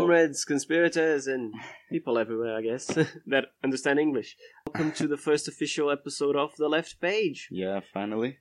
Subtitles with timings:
[0.00, 1.52] comrades, conspirators, and
[1.90, 2.86] people everywhere, I guess,
[3.26, 4.36] that understand English.
[4.66, 7.48] Welcome to the first official episode of The Left Page.
[7.50, 8.38] Yeah, finally.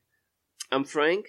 [0.71, 1.25] I'm Frank,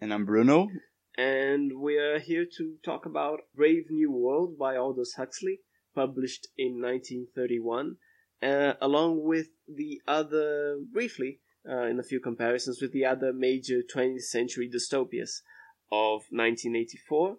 [0.00, 0.68] And I'm Bruno.
[1.16, 5.60] and we are here to talk about Brave New World by Aldous Huxley,
[5.94, 7.96] published in 1931,
[8.42, 11.38] uh, along with the other, briefly,
[11.68, 15.42] uh, in a few comparisons, with the other major 20th century dystopias
[15.92, 17.36] of 1984,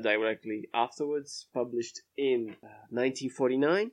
[0.00, 3.90] directly afterwards, published in uh, 1949,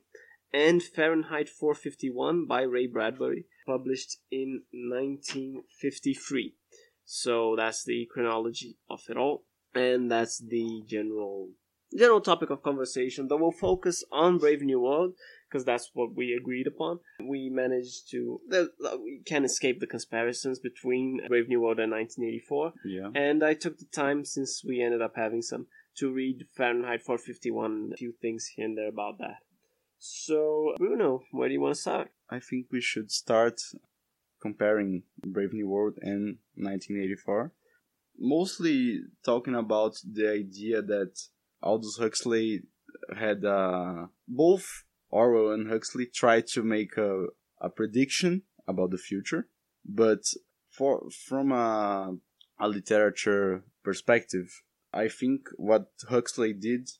[0.52, 6.54] and Fahrenheit 451 by Ray Bradbury, published in 1953.
[7.04, 9.44] So that's the chronology of it all,
[9.74, 11.50] and that's the general
[11.96, 13.28] general topic of conversation.
[13.28, 15.12] Though we'll focus on Brave New World
[15.50, 17.00] because that's what we agreed upon.
[17.22, 23.10] We managed to we can't escape the comparisons between Brave New World and 1984, Yeah.
[23.14, 27.90] and I took the time since we ended up having some to read Fahrenheit 451,
[27.92, 29.38] a few things here and there about that.
[29.98, 32.10] So Bruno, where do you want to start?
[32.28, 33.60] I think we should start
[34.40, 37.52] comparing Brave New World and 1984.
[38.18, 41.20] Mostly talking about the idea that
[41.62, 42.62] Aldous Huxley
[43.16, 47.26] had uh, both Orwell and Huxley tried to make a,
[47.60, 49.48] a prediction about the future,
[49.84, 50.24] but
[50.70, 52.16] for from a,
[52.58, 56.90] a literature perspective, I think what Huxley did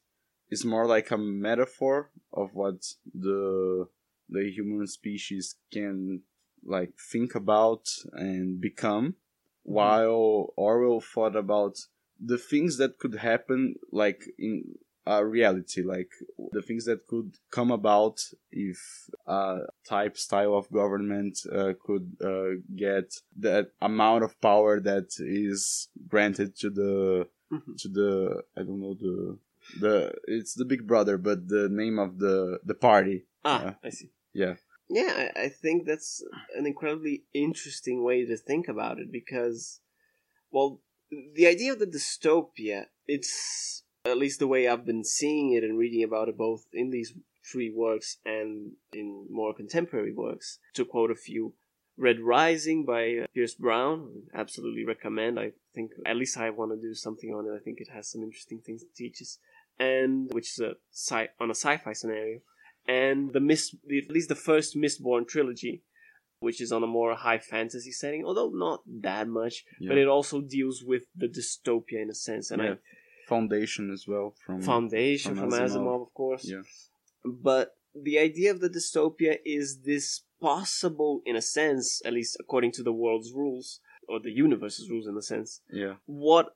[0.50, 3.88] is more like a metaphor of what the
[4.28, 6.22] the human species can
[6.64, 9.16] like think about and become
[9.62, 11.78] while Orwell thought about
[12.18, 16.12] the things that could happen like in a reality like
[16.52, 18.20] the things that could come about
[18.52, 18.78] if
[19.26, 19.58] a
[19.88, 26.56] type style of government uh, could uh, get that amount of power that is granted
[26.56, 27.76] to the Mhm.
[27.82, 29.38] to the I don't know the
[29.80, 29.94] the
[30.26, 33.74] it's the big brother but the name of the the party Ah, Yeah.
[33.84, 34.10] I see.
[34.32, 34.54] yeah
[34.88, 36.22] Yeah, I, I think that's
[36.58, 39.80] an incredibly interesting way to think about it because,
[40.50, 40.70] well,
[41.38, 43.32] the idea of the dystopia, it's
[44.04, 47.10] at least the way I've been seeing it and reading about it both in these
[47.50, 50.58] three works and in more contemporary works.
[50.74, 51.54] To quote a few,
[52.06, 53.96] Red Rising by uh, Pierce Brown,
[54.34, 55.38] absolutely recommend.
[55.38, 57.56] I think at least I want to do something on it.
[57.58, 59.38] I think it has some interesting things it teaches,
[59.78, 62.40] and which is a sci- on a sci-fi scenario
[62.86, 65.82] and the mist the, at least the first mistborn trilogy
[66.40, 70.40] which is on a more high fantasy setting although not that much but it also
[70.40, 72.74] deals with the dystopia in a sense and Yeah.
[73.28, 75.76] foundation as well from foundation from from, Asimov.
[75.76, 76.02] asimov.
[76.08, 76.62] of course yeah
[77.24, 82.72] but the idea of the dystopia is this possible in a sense at least according
[82.72, 85.94] to the world's rules or the universe's rules in a sense yeah.
[86.04, 86.46] what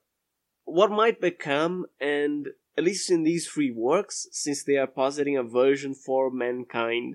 [0.64, 5.42] what might become and at least in these three works since they are positing a
[5.44, 7.14] version for mankind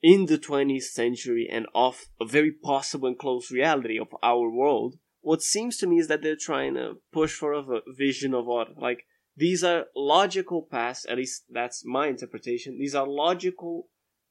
[0.00, 4.94] in the 20th century and of a very possible and close reality of our world
[5.20, 8.68] what seems to me is that they're trying to push for a vision of what
[8.78, 9.04] like
[9.36, 13.88] these are logical paths at least that's my interpretation these are logical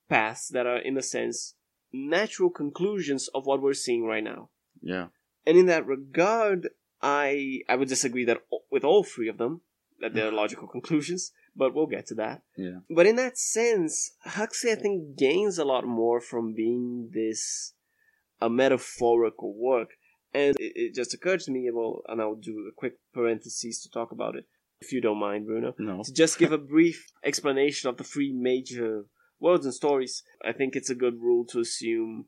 [0.09, 1.55] paths that are in a sense
[1.93, 4.49] natural conclusions of what we're seeing right now.
[4.81, 5.07] Yeah.
[5.45, 6.69] And in that regard,
[7.01, 8.41] I I would disagree that
[8.71, 9.61] with all three of them
[9.99, 12.41] that they're logical conclusions, but we'll get to that.
[12.57, 12.79] yeah.
[12.89, 17.73] But in that sense, Huxley I think gains a lot more from being this
[18.41, 19.89] a metaphorical work.
[20.33, 23.89] And it, it just occurred to me, well, and I'll do a quick parenthesis to
[23.89, 24.45] talk about it,
[24.79, 25.75] if you don't mind, Bruno.
[25.77, 26.03] No.
[26.03, 29.05] To just give a brief explanation of the three major
[29.41, 32.25] worlds and stories, I think it's a good rule to assume,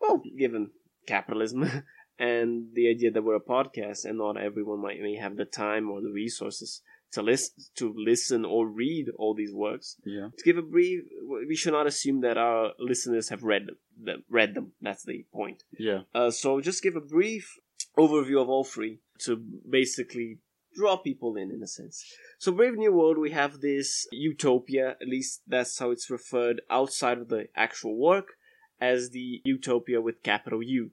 [0.00, 0.70] well, given
[1.06, 1.60] capitalism
[2.18, 5.88] and the idea that we're a podcast and not everyone might may have the time
[5.90, 6.82] or the resources
[7.12, 9.96] to listen to listen or read all these works.
[10.04, 11.04] yeah To give a brief,
[11.48, 14.24] we should not assume that our listeners have read them.
[14.28, 14.72] Read them.
[14.82, 15.62] That's the point.
[15.78, 17.46] yeah Uh, so just give a brief
[17.96, 19.36] overview of all three to
[19.80, 20.38] basically
[20.76, 22.04] draw people in, in a sense.
[22.38, 27.18] So Brave New World, we have this utopia, at least that's how it's referred outside
[27.18, 28.28] of the actual work,
[28.80, 30.90] as the utopia with capital U.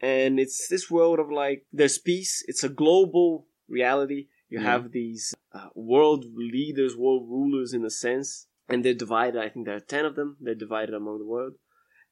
[0.00, 4.28] And it's this world of like, there's peace, it's a global reality.
[4.48, 4.72] You Yeah.
[4.72, 9.40] have these uh, world leaders, world rulers in a sense, and they're divided.
[9.40, 11.54] I think there are 10 of them, they're divided among the world.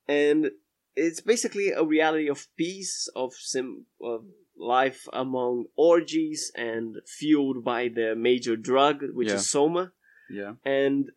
[0.08, 0.50] And
[0.96, 4.24] it's basically a reality of peace, of sim of
[4.58, 9.34] life among orgies and fueled by the major drug, which Yeah.
[9.36, 9.92] is soma.
[10.30, 11.10] yeah And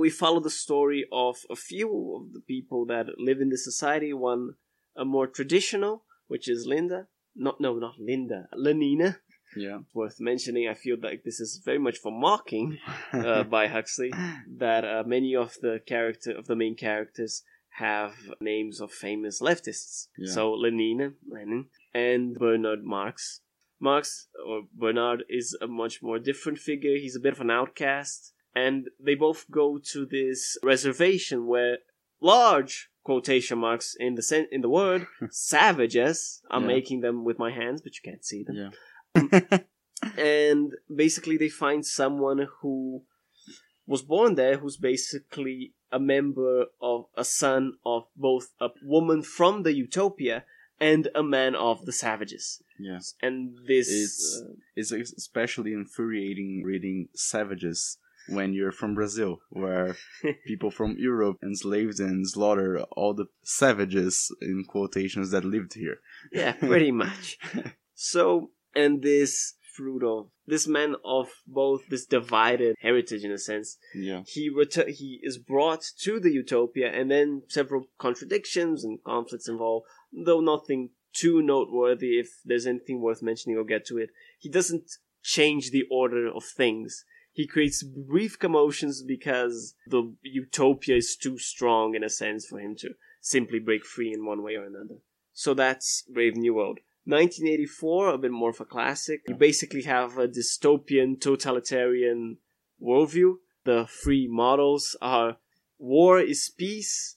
[0.00, 4.12] we follow the story of a few of the people that live in this society.
[4.12, 4.54] One,
[4.96, 7.06] a more traditional, which is Linda.
[7.36, 8.48] Not no, not Linda.
[8.54, 9.18] Lenina.
[9.56, 9.78] Yeah.
[9.94, 12.78] Worth mentioning, I feel like this is very much for mocking
[13.12, 14.10] uh, by Huxley
[14.58, 17.42] that uh, many of the character of the main characters
[17.78, 20.08] have names of famous leftists.
[20.18, 20.32] Yeah.
[20.32, 23.40] So Lenin, Lenin, and Bernard Marx.
[23.80, 26.96] Marx or Bernard is a much more different figure.
[26.96, 31.78] He's a bit of an outcast, and they both go to this reservation where
[32.20, 36.40] large quotation marks in the sen- in the word savages.
[36.50, 36.68] I'm Yeah.
[36.76, 38.70] making them with my hands, but you can't see them yeah.
[39.16, 39.60] Um,
[40.18, 43.02] and basically they find someone who
[43.86, 46.56] was born there who's basically a member
[46.92, 47.62] of a son
[47.94, 50.36] of both a woman from the utopia
[50.90, 52.44] and a man of the savages
[52.90, 53.14] Yes.
[53.26, 53.38] and
[53.70, 54.92] this It's- uh, It's
[55.22, 56.98] especially infuriating reading
[57.32, 57.80] Savages
[58.36, 59.32] when you're from Brazil,
[59.62, 59.88] where
[60.50, 64.14] people from Europe enslaved and slaughtered all the savages
[64.50, 65.98] in quotations that lived here.
[66.40, 67.24] yeah pretty much
[68.12, 68.24] so
[68.82, 69.32] and this
[69.74, 73.76] fruit of this man of both this divided heritage in a sense.
[73.94, 74.22] Yeah.
[74.26, 79.86] he retu- he is brought to the utopia and then several contradictions and conflicts involved
[80.12, 84.10] though nothing too noteworthy if there's anything worth mentioning we'll get to it.
[84.38, 84.90] He doesn't
[85.22, 87.04] change the order of things.
[87.32, 92.76] He creates brief commotions because the utopia is too strong in a sense for him
[92.78, 94.98] to simply break free in one way or another.
[95.32, 99.20] So that's brave new world 1984 a bit more of a classic.
[99.28, 102.38] You basically have a dystopian totalitarian
[102.82, 103.34] worldview.
[103.64, 105.36] The three models are
[105.78, 107.16] war is peace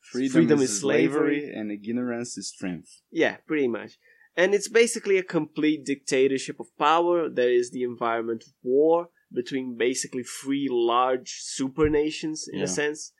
[0.00, 1.52] Freedom, Freedom is, is slavery, slavery.
[1.54, 3.02] and ignorance is strength.
[3.10, 3.98] yeah pretty much.
[4.36, 7.28] And it's basically a complete dictatorship of power.
[7.28, 12.64] There is the environment of war between basically three large super nations in Yeah.
[12.64, 13.12] a sense.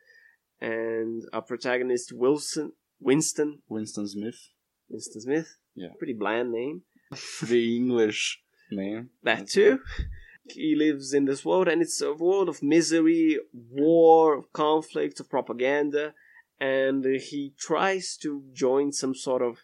[0.61, 3.63] And our protagonist wilson winston.
[3.69, 4.41] Winston Smith,
[4.89, 5.95] winston smith Yeah.
[5.99, 6.83] pretty bland name
[7.43, 9.11] the English name.
[9.23, 9.81] That too.
[10.51, 16.15] He lives in this world, and it's a world of misery, war, conflict, of propaganda,
[16.59, 19.59] and he tries to join some sort of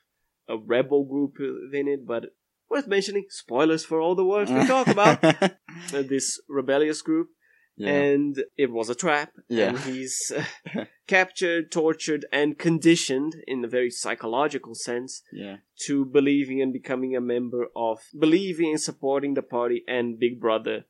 [0.47, 2.07] a rebel group within it.
[2.07, 2.35] But
[2.69, 5.25] worth mentioning, spoilers for all the words we talk about.
[5.25, 5.49] uh,
[5.91, 7.31] this rebellious group,
[7.77, 7.91] yeah.
[7.91, 9.33] and it was a trap.
[9.49, 9.69] Yeah.
[9.71, 10.33] And he's
[11.07, 15.57] captured, tortured, and conditioned in a very psychological sense yeah.
[15.87, 20.85] to believing and becoming a member of believing and supporting the party and Big Brother,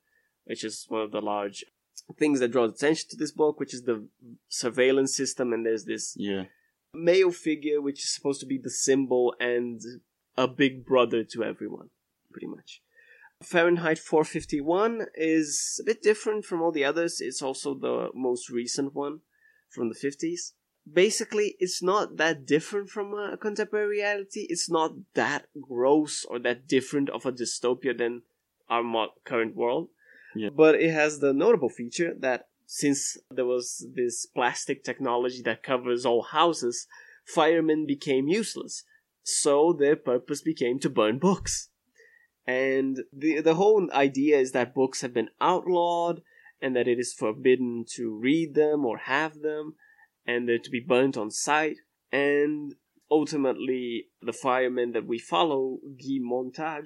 [0.45, 1.65] which is one of the large
[2.19, 4.07] things that draws attention to this book, which is the
[4.47, 5.53] surveillance system.
[5.53, 6.45] And there's this Yeah.
[6.93, 9.81] male figure, which is supposed to be the symbol and
[10.37, 11.89] a big brother to everyone,
[12.31, 12.81] pretty much.
[13.43, 17.19] Fahrenheit 451 is a bit different from all the others.
[17.19, 19.21] It's also the most recent one
[19.69, 20.53] from the 50s.
[20.91, 24.45] Basically, it's not that different from uh, a contemporary reality.
[24.49, 28.21] It's not that gross or that different of a dystopia than
[28.69, 29.89] our current world.
[30.35, 30.49] Yeah.
[30.55, 36.05] But it has the notable feature that since there was this plastic technology that covers
[36.05, 36.87] all houses,
[37.25, 38.83] firemen became useless.
[39.23, 41.69] So their purpose became to burn books.
[42.47, 46.21] And the the whole idea is that books have been outlawed
[46.61, 49.75] and that it is forbidden to read them or have them
[50.25, 51.77] and they're to be burnt on sight.
[52.11, 52.73] And
[53.09, 56.85] ultimately, the fireman that we follow, Guy Montag,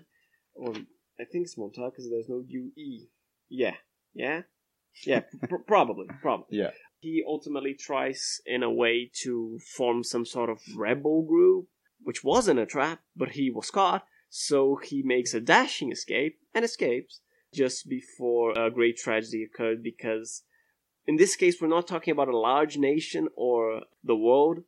[0.54, 0.74] or
[1.20, 3.08] I think it's Montag because there's no UE.
[3.50, 3.76] Yeah.
[4.14, 4.42] Yeah?
[5.06, 6.08] Yeah, pr- probably.
[6.22, 6.58] Probably.
[6.58, 6.72] Yeah.
[7.00, 11.68] He ultimately tries, in a way, to form some sort of rebel group,
[12.02, 14.04] which wasn't a trap, but he was caught.
[14.30, 17.22] So he makes a dashing escape and escapes
[17.52, 20.44] just before a great tragedy occurred because
[21.08, 24.60] in this case we're not talking about a large nation or the world.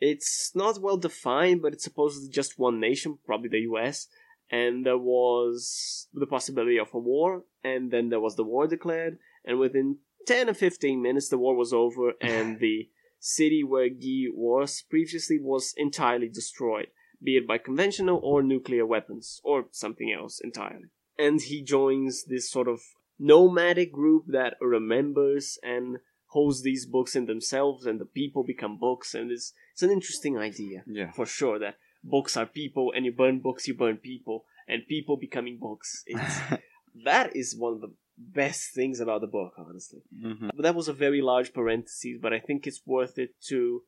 [0.00, 4.08] It's not well defined, but it's supposedly just one nation, probably the US,
[4.50, 9.18] and there was the possibility of a war, and then there was the war declared,
[9.44, 12.88] and within 10 or 15 minutes the war was over and the
[13.20, 16.88] city where Guy was previously was entirely destroyed
[17.22, 20.88] be it by conventional or nuclear weapons, or something else entirely.
[21.18, 22.80] And he joins this sort of
[23.18, 25.98] nomadic group that remembers and
[26.28, 30.38] holds these books in themselves, and the people become books, and it's, it's an interesting
[30.38, 31.10] idea, Yeah.
[31.12, 35.16] for sure, that books are people, and you burn books, you burn people, and people
[35.16, 36.04] becoming books.
[37.04, 40.00] That is one of the best things about the book, honestly.
[40.14, 40.50] Mhm.
[40.54, 43.82] But that was a very large parenthesis, but I think it's worth it to,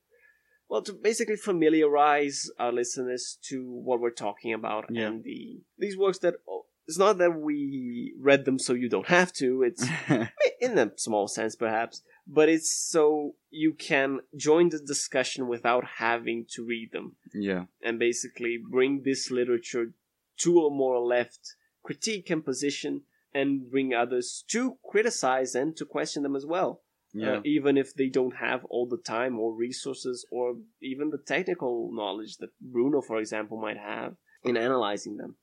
[0.68, 5.06] well, to basically familiarize our listeners to what we're talking about Yeah.
[5.08, 9.08] and the these works that oh, it's not that we read them so you don't
[9.08, 9.62] have to.
[9.62, 9.86] It's
[10.60, 16.46] in a small sense, perhaps, but it's so you can join the discussion without having
[16.50, 17.64] to read them yeah.
[17.82, 19.92] and basically bring this literature
[20.40, 21.40] to a more left
[21.82, 23.02] critique and position
[23.32, 26.82] and bring others to criticize and to question them as well.
[27.16, 27.34] Yeah.
[27.36, 31.90] Uh, even if they don't have all the time or resources or even the technical
[31.92, 35.36] knowledge that Bruno, for example, might have in analyzing them.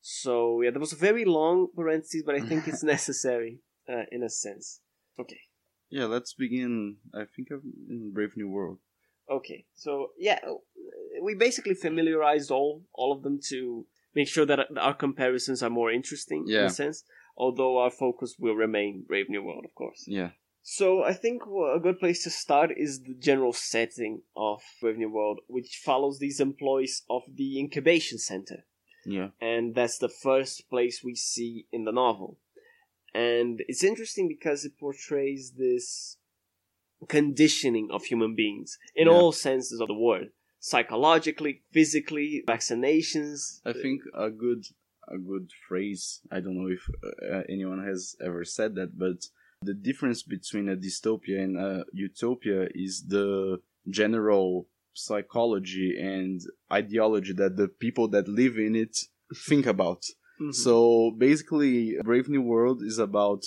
[0.00, 4.22] So yeah, that was a very long parenthesis, but I think it's necessary uh, in
[4.22, 4.80] a sense.
[5.18, 5.40] Okay.
[5.90, 6.96] yeah, let's begin.
[7.12, 8.78] I think of in Brave New World.
[9.28, 10.38] Okay, so yeah,
[11.22, 15.90] we basically familiarized all all of them to make sure that our comparisons are more
[15.90, 17.02] interesting in a sense.
[17.36, 20.04] Although our focus will remain Brave New World, of course.
[20.06, 20.30] Yeah.
[20.68, 25.08] So I think a good place to start is the general setting of Brave New
[25.08, 28.64] World, which follows these employees of the incubation center,
[29.04, 29.28] Yeah.
[29.40, 32.40] and that's the first place we see in the novel.
[33.14, 36.16] And it's interesting because it portrays this
[37.06, 39.12] conditioning of human beings in Yeah.
[39.14, 44.64] all senses of the word psychologically physically vaccinations I think a good
[45.06, 46.20] a good phrase.
[46.28, 49.20] I don't know if uh, anyone has ever said that, but
[49.66, 53.58] the difference between a dystopia and a utopia is the
[53.88, 56.40] general psychology and
[56.72, 58.96] ideology that the people that live in it
[59.48, 60.02] think about.
[60.40, 60.54] Mhm.
[60.54, 60.74] So
[61.26, 63.42] basically, Brave New World is about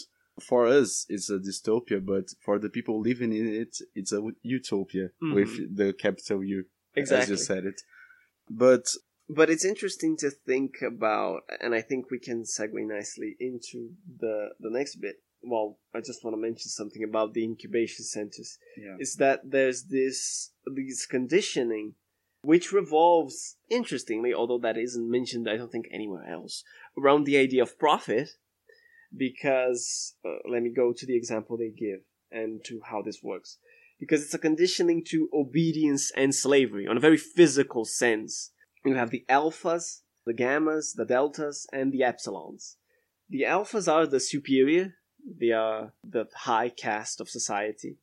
[0.49, 5.11] for us it's a dystopia, but for the people living in it, it's a utopia
[5.21, 5.35] Mhm.
[5.35, 7.81] with the capital U, exactly as you said it.
[8.49, 8.85] But
[9.31, 13.77] but it's interesting to think about and i think we can segue nicely into
[14.23, 18.57] the the next bit well i just want to mention something about the incubation centers.
[18.77, 21.95] Yeah, is that there's this these conditioning
[22.41, 26.63] which revolves interestingly although that isn't mentioned i don't think anywhere else
[26.97, 28.29] around the idea of profit
[29.15, 33.57] because uh, let me go to the example they give and to how this works.
[33.99, 38.51] Because it's a conditioning to obedience and slavery on a very physical sense.
[38.85, 42.75] You have the alphas the gammas the deltas and the epsilons.
[43.29, 47.97] The alphas are the superior they are the high caste of society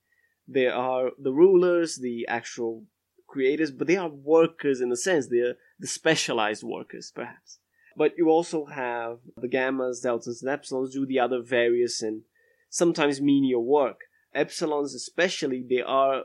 [0.48, 2.84] they are the rulers, the actual
[3.26, 5.26] creators, but they are workers in a sense.
[5.26, 7.58] They're the specialized workers, perhaps.
[7.96, 12.22] But you also have the gammas, deltas, and epsilons do the other various and
[12.68, 14.02] sometimes menial work.
[14.34, 16.24] Epsilons, especially, they are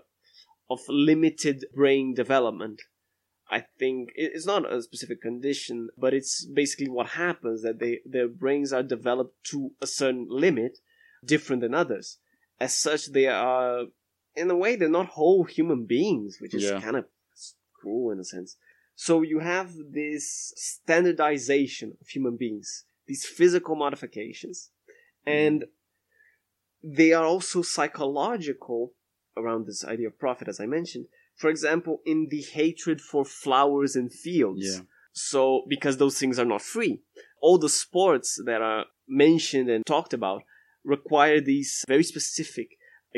[0.70, 2.82] of limited brain development.
[3.52, 8.30] I think it's not a specific condition, but it's basically what happens that they their
[8.30, 10.80] brains are developed to a certain limit,
[11.24, 12.18] different than others.
[12.60, 13.88] As such, they are
[14.36, 16.80] in a way they're not whole human beings, which is Yeah.
[16.80, 17.06] kind of
[17.74, 18.56] cruel in a sense.
[18.96, 24.72] So you have this standardization of human beings, these physical modifications,
[25.28, 25.38] mm-hmm.
[25.38, 25.66] and
[26.84, 28.94] they are also psychological
[29.36, 31.08] around this idea of profit, as I mentioned.
[31.42, 34.68] For example, in the hatred for flowers and fields.
[34.70, 34.82] yeah,
[35.32, 35.42] So,
[35.74, 36.94] because those things are not free,
[37.46, 40.42] all the sports that are mentioned and talked about
[40.96, 42.68] require these very specific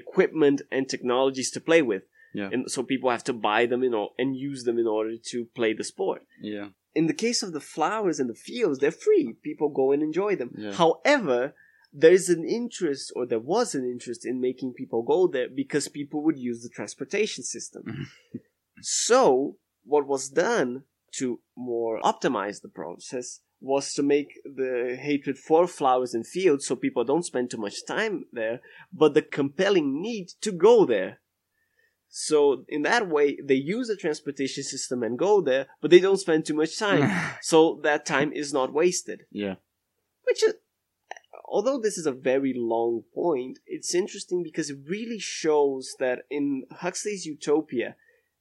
[0.04, 2.04] equipment and technologies to play with.
[2.34, 2.50] Yeah.
[2.54, 5.38] And so people have to buy them in or, and use them in order to
[5.60, 6.22] play the sport.
[6.42, 9.26] yeah, In the case of the flowers and the fields, they're free.
[9.50, 10.52] People go and enjoy them.
[10.58, 10.74] Yeah.
[10.82, 11.54] However,
[11.94, 16.24] there's an interest, or there was an interest in making people go there because people
[16.24, 17.84] would use the transportation system.
[17.84, 18.38] Mm-hmm.
[18.82, 20.84] so, what was done
[21.14, 26.76] to more optimize the process was to make the hatred for flowers and fields so
[26.76, 28.60] people don't spend too much time there,
[28.92, 31.20] but the compelling need to go there.
[32.10, 36.20] So, in that way, they use the transportation system and go there, but they don't
[36.20, 37.10] spend too much time.
[37.42, 39.56] so, that time is not wasted yeah,
[40.24, 40.54] which is
[41.46, 46.64] although this is a very long point it's interesting because it really shows that in
[46.72, 47.96] huxley's utopia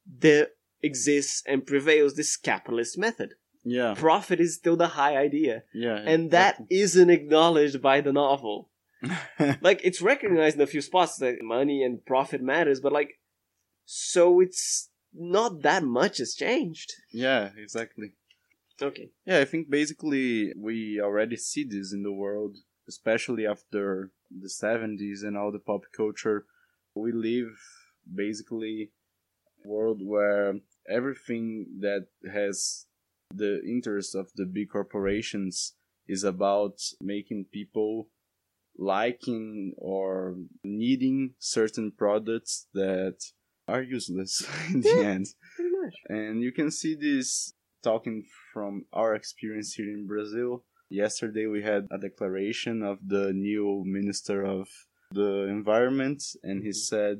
[0.07, 0.49] there
[0.83, 3.35] exists and prevails this capitalist method.
[3.65, 5.63] Yeah, profit is still the high idea.
[5.73, 8.71] Yeah, and that isn't acknowledged by the novel.
[9.61, 13.19] Like it's recognized in a few spots that money and profit matters but like
[13.85, 16.93] so it's not that much has changed.
[17.11, 18.13] Yeah, exactly.
[18.81, 19.11] okay.
[19.27, 22.59] Yeah, I think basically we already see this in the world,
[22.93, 24.11] especially after
[24.45, 26.39] the 70s and all the pop culture.
[26.95, 27.53] We live
[28.25, 28.77] basically
[29.65, 30.49] a world where
[30.99, 31.45] everything
[31.87, 32.03] that
[32.39, 32.87] has
[33.45, 35.75] the interest of the big corporations
[36.07, 38.09] is about making people
[38.79, 43.19] liking or needing certain products that
[43.69, 44.33] are useless
[44.75, 45.11] in the Yeah.
[45.17, 45.27] end.
[45.57, 48.19] pretty much And you can see this talking
[48.53, 50.51] from our experience here in Brazil.
[50.93, 54.69] Yesterday we had a declaration of the new Minister of
[55.11, 57.19] the Environment, and he said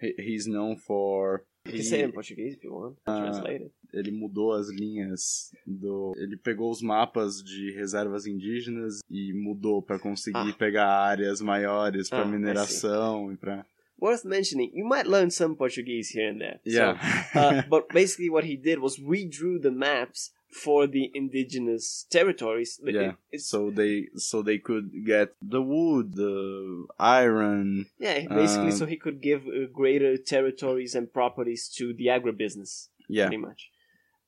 [0.00, 1.44] he, he's known for.
[1.66, 4.70] you can say it in portuguese if you want Uh, translate it ele mudou as
[4.70, 6.12] linhas do.
[6.16, 10.56] Ele pegou os mapas de reservas indígenas e mudou para conseguir Ah.
[10.58, 13.66] pegar áreas maiores para Ah, mineração e para.
[14.00, 16.58] Worth mentioning, you might learn some Portuguese here and there.
[16.64, 16.96] So, Yeah.
[17.34, 22.80] uh, but basically, what he did was redrew the maps for the indigenous territories.
[22.84, 23.12] It- yeah.
[23.30, 27.86] it's, so they so they could get the wood, the iron.
[27.98, 32.88] yeah, basically, um, so he could give uh, greater territories and properties to the agribusiness,
[33.08, 33.26] Yeah.
[33.26, 33.70] pretty much.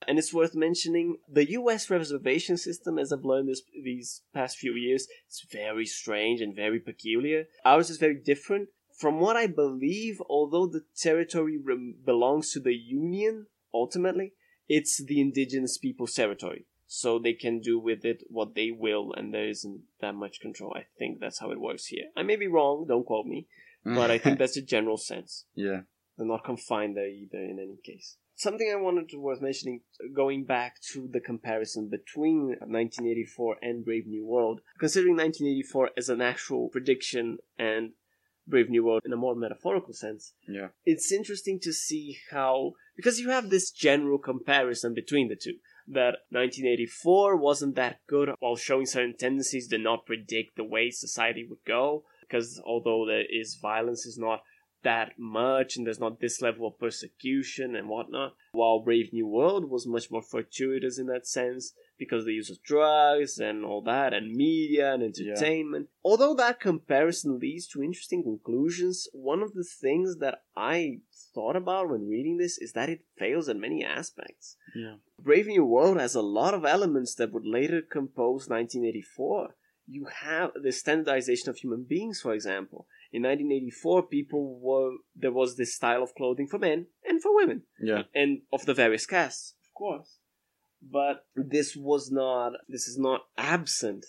[0.08, 1.88] And it's worth mentioning the U.S.
[1.88, 6.80] reservation system, as I've learned this these past few years, it's very strange and very
[6.80, 7.44] peculiar.
[7.64, 8.68] Ours is very different.
[8.98, 14.32] From what I believe, although the territory rem- belongs to the Union, ultimately,
[14.76, 16.64] it's the indigenous people's territory.
[16.86, 20.74] So they can do with it what they will, and there isn't that much control.
[20.76, 22.06] I think that's how it works here.
[22.16, 23.46] I may be wrong, don't quote me,
[23.84, 25.44] but I think that's the general sense.
[25.54, 25.80] yeah.
[26.18, 28.18] They're not confined there either in any case.
[28.36, 29.80] Something I wanted to worth mentioning,
[30.14, 36.20] going back to the comparison between 1984 and Brave New World, considering 1984 as an
[36.20, 37.92] actual prediction and
[38.46, 40.68] Brave New World in a more metaphorical sense, Yeah.
[40.84, 45.58] it's interesting to see how because you have this general comparison between the two
[45.88, 51.46] that 1984 wasn't that good while showing certain tendencies did not predict the way society
[51.48, 54.42] would go because although there is violence is not
[54.84, 59.70] that much and there's not this level of persecution and whatnot while brave new world
[59.70, 61.72] was much more fortuitous in that sense
[62.02, 66.60] because of the use of drugs and all that and media and entertainment although that
[66.68, 68.96] comparison leads to interesting conclusions
[69.32, 70.76] one of the things that i
[71.34, 74.46] thought about when reading this is that it fails in many aspects
[74.82, 74.96] Yeah.
[75.28, 79.54] Brave New World has a lot of elements that would later compose 1984.
[79.96, 82.80] You have the standardization of human beings, for example.
[83.16, 84.90] In 1984, people were
[85.22, 87.58] there was this style of clothing for men and for women,
[87.90, 88.02] Yeah.
[88.20, 90.10] and of the various castes, of course.
[90.82, 92.54] But this was not.
[92.68, 94.04] This is not absent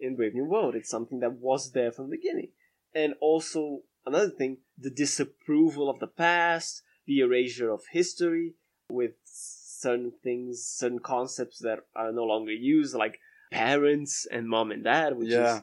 [0.00, 0.74] in Brave New World.
[0.74, 2.50] It's something that was there from the beginning,
[2.94, 8.54] and also another thing: the disapproval of the past, the erasure of history,
[8.90, 13.20] with certain things, certain concepts that are no longer used, like
[13.52, 15.58] parents and mom and dad, which Yeah.
[15.58, 15.62] is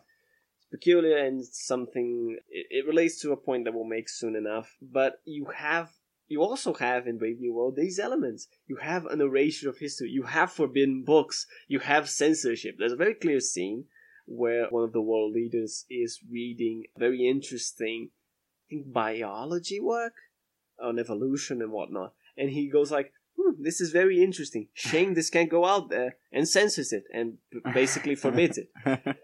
[0.71, 2.37] peculiar and something.
[2.49, 4.77] It, it relates to a point that we'll make soon enough.
[4.81, 5.91] But you have.
[6.27, 8.47] You also have in Brave New World these elements.
[8.67, 10.09] You have an erasure of history.
[10.09, 11.45] You have forbidden books.
[11.67, 12.75] You have censorship.
[12.79, 13.85] There's a very clear scene
[14.25, 20.13] where one of the world leaders is reading very interesting, I think, biology work
[20.81, 22.13] on evolution and whatnot.
[22.35, 24.67] And he goes like, hmm, this is very interesting.
[24.73, 27.37] Shame this can't go out there and censors it and
[27.73, 28.69] basically forbids it.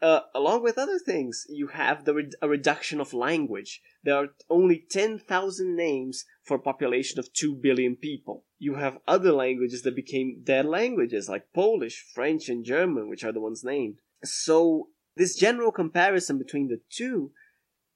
[0.00, 3.82] Uh, along with other things, you have the re- a reduction of language.
[4.02, 8.44] There are only 10,000 names for a population of 2 billion people.
[8.58, 13.32] You have other languages that became dead languages like Polish, French, and German, which are
[13.32, 13.96] the ones named.
[14.24, 17.32] So, this general comparison between the two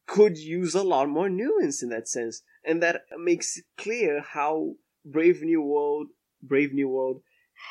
[0.07, 2.42] could use a lot more nuance in that sense.
[2.64, 4.75] And that makes it clear how
[5.07, 6.09] Brave New World,
[6.42, 7.23] Brave New World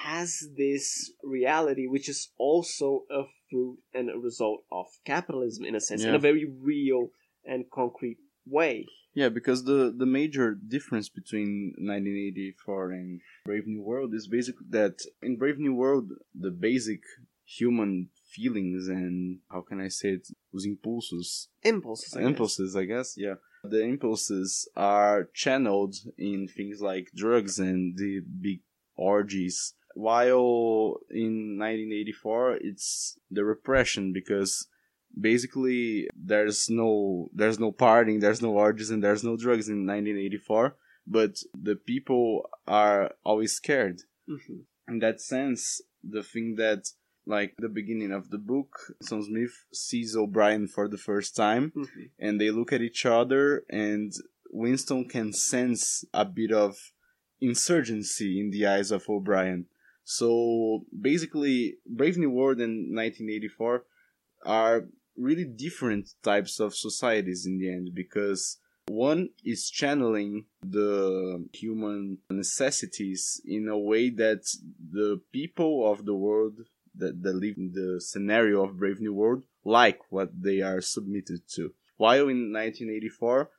[0.01, 5.79] has this reality which is also a fruit and a result of capitalism in a
[5.79, 7.09] sense, in a very real
[7.45, 8.17] and concrete
[8.47, 8.87] way.
[9.13, 14.95] Yeah, because the the major difference between 1984 and Brave New World is basically that
[15.21, 17.01] in Brave New World the basic
[17.45, 22.13] human feelings and how can I say it, os impulses, Impulses.
[22.15, 22.27] I guess.
[22.27, 23.35] impulses, I guess, yeah.
[23.69, 28.61] The impulses are channeled in things like drugs and the big
[28.95, 29.73] orgies.
[29.93, 34.67] While in 1984, it's the repression because
[35.19, 40.75] basically there's no there's no partying, there's no orgies, and there's no drugs in 1984.
[41.07, 44.01] But the people are always scared.
[44.27, 44.65] Mhm.
[44.87, 46.89] In that sense, the thing that
[47.25, 52.09] like the beginning of the book, Sam Smith sees O'Brien for the first time Mhm.
[52.19, 54.13] and they look at each other and
[54.51, 56.91] Winston can sense a bit of
[57.41, 59.65] insurgency in the eyes of O'Brien.
[60.03, 63.85] So basically Brave New World and 1984
[64.45, 72.19] are really different types of societies in the end because one is channeling the human
[72.29, 74.43] necessities in a way that
[74.91, 76.57] the people of the world
[76.97, 81.41] that, that live in the scenario of Brave New World like what they are submitted
[81.55, 81.73] to.
[81.97, 83.49] While in 1984,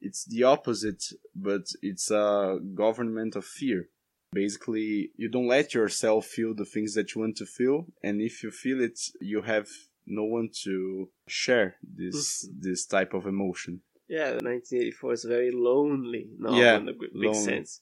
[0.00, 1.02] it's the opposite,
[1.34, 3.88] but it's a government of fear.
[4.32, 8.42] Basically, you don't let yourself feel the things that you want to feel, and if
[8.42, 9.68] you feel it, you have
[10.06, 12.60] no one to share this mm-hmm.
[12.60, 13.80] this type of emotion.
[14.08, 17.34] Yeah, 1984 is very lonely novel Yeah, in a big lonely.
[17.34, 17.80] sense.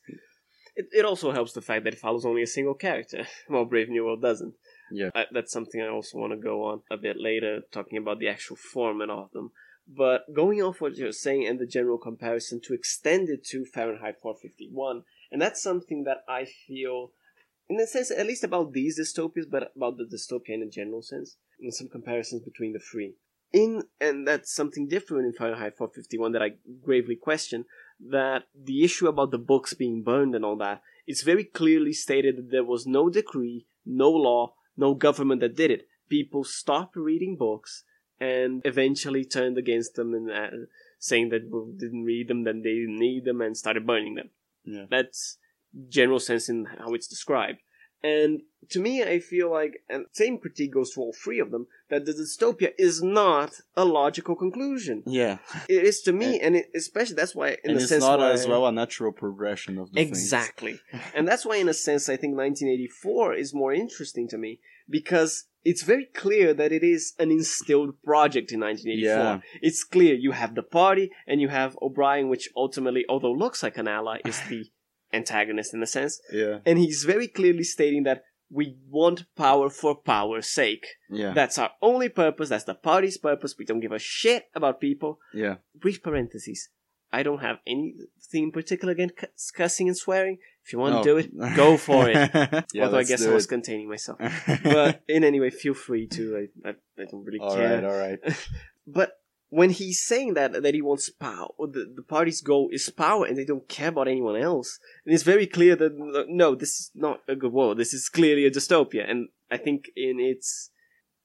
[0.77, 3.88] It, it also helps the fact that it follows only a single character, while Brave
[3.88, 4.55] New World doesn't.
[4.94, 5.11] Yeah.
[5.14, 8.28] I, that's something I also want to go on a bit later, talking about the
[8.28, 9.50] actual format of them.
[9.87, 14.20] But going off what you're saying and the general comparison to extend it to Fahrenheit
[14.20, 17.12] 451, and that's something that I feel,
[17.68, 21.02] in a sense, at least about these dystopias, but about the dystopia in a general
[21.02, 23.14] sense, and some comparisons between the three.
[23.52, 26.52] In and that's something different in Fahrenheit 451 that I
[26.83, 27.66] gravely question.
[28.00, 32.37] That the issue about the books being burned and all that, it's very clearly stated
[32.37, 35.87] that there was no decree, no law, no government that did it.
[36.09, 37.85] People stopped reading books
[38.21, 40.67] and eventually turned against them and uh,
[40.99, 44.31] saying that we didn't read them, then they didn't need them, and started burning them.
[44.65, 44.87] Yeah.
[44.89, 45.39] That's
[45.89, 47.59] general sense in how it's described.
[48.05, 51.67] And to me, I feel like, and same critique goes to all three of them,
[51.88, 55.03] that the dystopia is not a logical conclusion.
[55.07, 55.38] Yeah.
[55.71, 58.19] It is to me, and it, especially that's why, in and a it's sense, not
[58.19, 60.01] why- as well a natural progression of the.
[60.03, 60.81] Exactly.
[61.14, 65.47] and that's why, in a sense, I think 1984 is more interesting to me because
[65.64, 69.17] it's very clear that it is an instilled project in 1984.
[69.17, 69.40] Yeah.
[69.62, 73.79] It's clear you have the party and you have O'Brien, which ultimately, although looks like
[73.79, 74.67] an ally, is the
[75.14, 76.20] antagonist in a sense.
[76.33, 76.59] Yeah.
[76.66, 80.87] And he's very clearly stating that we want power for power's sake.
[81.11, 81.33] Yeah.
[81.33, 82.48] That's our only purpose.
[82.50, 83.55] That's the party's purpose.
[83.59, 85.18] We don't give a shit about people.
[85.33, 85.57] yeah.
[85.74, 86.68] Brief parentheses.
[87.12, 90.38] I don't have anything in particular against cuss- cussing and swearing.
[90.64, 92.16] If you want to do it, go for it.
[92.72, 93.48] yeah, Although I guess I was it.
[93.48, 94.18] containing myself.
[94.64, 96.22] But in any way, feel free to.
[96.64, 97.74] I, I, I don't really all care.
[97.77, 98.18] right, all right.
[98.87, 99.12] But
[99.59, 103.37] when he's saying that that he wants power, the, the party's goal is power, and
[103.37, 104.71] they don't care about anyone else,
[105.05, 105.93] and it's very clear that
[106.43, 107.79] no, this is not a good world.
[107.79, 109.21] This is clearly a dystopia, and
[109.57, 110.71] I think in its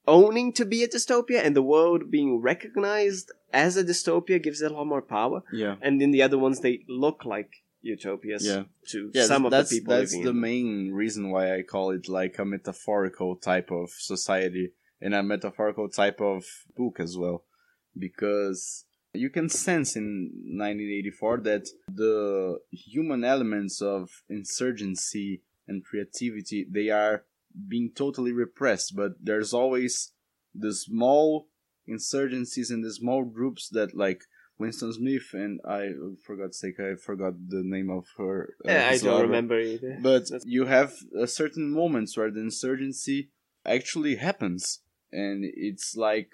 [0.08, 3.28] owning to be a dystopia and the world being recognized
[3.65, 5.39] as a dystopia gives it a lot more power.
[5.63, 5.76] Yeah.
[5.86, 7.50] And in the other ones, they look like
[7.82, 8.63] utopias Yeah.
[8.92, 10.39] to Yeah, some of the people that's the in.
[10.50, 14.65] main reason why I call it like a metaphorical type of society
[15.02, 16.44] and a metaphorical type of
[16.76, 17.38] book as well,
[17.97, 26.89] because you can sense in 1984 that the human elements of insurgency and creativity they
[26.89, 27.23] are
[27.67, 30.12] being totally repressed, but there's always
[30.54, 31.47] the small
[31.89, 34.21] insurgencies and the small groups that like
[34.60, 35.89] Winston Smith and I
[36.25, 38.54] for God's sake I forgot the name of her.
[38.65, 39.23] uh, Yeah, I don't lover.
[39.23, 39.97] remember either.
[40.02, 40.93] But That's- you have
[41.25, 43.32] certain moments where the insurgency
[43.65, 46.32] actually happens, and it's like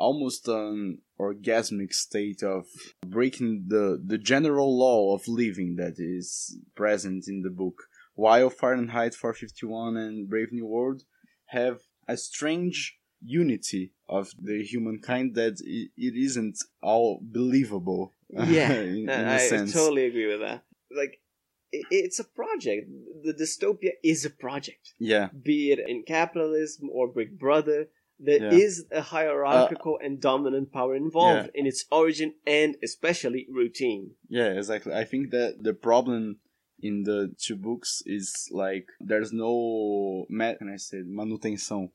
[0.00, 2.64] almost an orgasmic state of
[3.06, 7.78] breaking the the general law of living that is present in the book.
[8.14, 11.02] While Fahrenheit 451 and Brave New World
[11.46, 18.14] have a strange unity of the humankind that it, it isn't all believable.
[18.32, 19.72] Yeah, in, in I, sense.
[19.72, 20.62] totally agree with that.
[20.96, 21.20] Like,
[21.74, 22.88] i it's a project.
[23.24, 24.94] The dystopia is a project.
[25.00, 25.28] Yeah.
[25.50, 27.88] Be it in capitalism or Big Brother,
[28.22, 28.52] there Yeah.
[28.66, 34.10] is a hierarchical and dominant power involved in its origin and especially routine.
[34.28, 34.92] Yeah, exactly.
[34.92, 36.36] I think that the problem
[36.82, 41.90] in the two books is like there's no ma- can I say manutenção.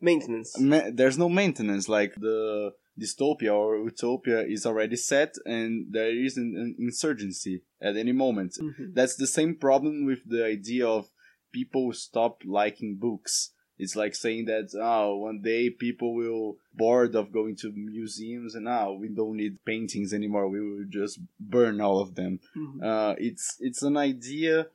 [0.00, 0.58] Maintenance.
[0.58, 1.88] Ma- there's no maintenance.
[1.88, 7.96] Like the dystopia or utopia is already set, and there is an, an insurgency at
[7.96, 8.52] any moment.
[8.60, 8.94] Mhm.
[8.94, 11.10] That's the same problem with the idea of
[11.52, 13.52] people stop liking books.
[13.82, 18.64] It's like saying that oh, one day people will bored of going to museums and
[18.64, 20.48] now we don't need paintings anymore.
[20.48, 21.18] We will just
[21.54, 22.32] burn all of them.
[22.56, 22.82] Mhm.
[22.90, 24.66] Uh, it's it's an idea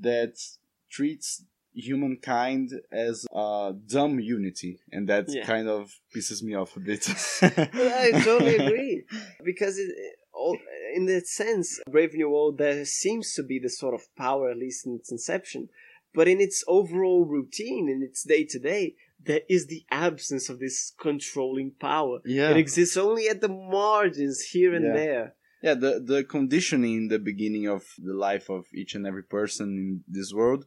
[0.00, 0.34] that
[0.96, 5.44] treats humankind as a dumb unity, and that Yeah.
[5.52, 5.82] kind of
[6.14, 7.02] pisses me off a bit.
[7.42, 9.04] I totally agree
[9.44, 9.90] because it,
[10.32, 10.56] all,
[10.94, 14.56] in that sense, Brave New World there seems to be this sort of power, at
[14.58, 15.68] least in its inception,
[16.14, 20.58] but in its overall routine, in its day to day, there is the absence of
[20.58, 22.20] this controlling power.
[22.24, 22.50] Yeah.
[22.50, 24.92] It exists only at the margins here and Yeah.
[24.94, 25.34] there.
[25.62, 29.66] Yeah, the the conditioning in the beginning of the life of each and every person
[29.82, 30.64] in this world,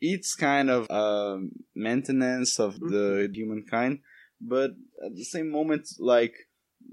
[0.00, 4.00] it's kind of um, maintenance of the humankind,
[4.40, 4.72] but
[5.06, 6.34] at the same moment, like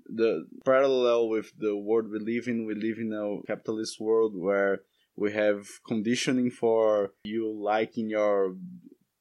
[0.05, 4.83] the parallel with the world we live in, we live in a capitalist world where
[5.15, 8.55] we have conditioning for you liking your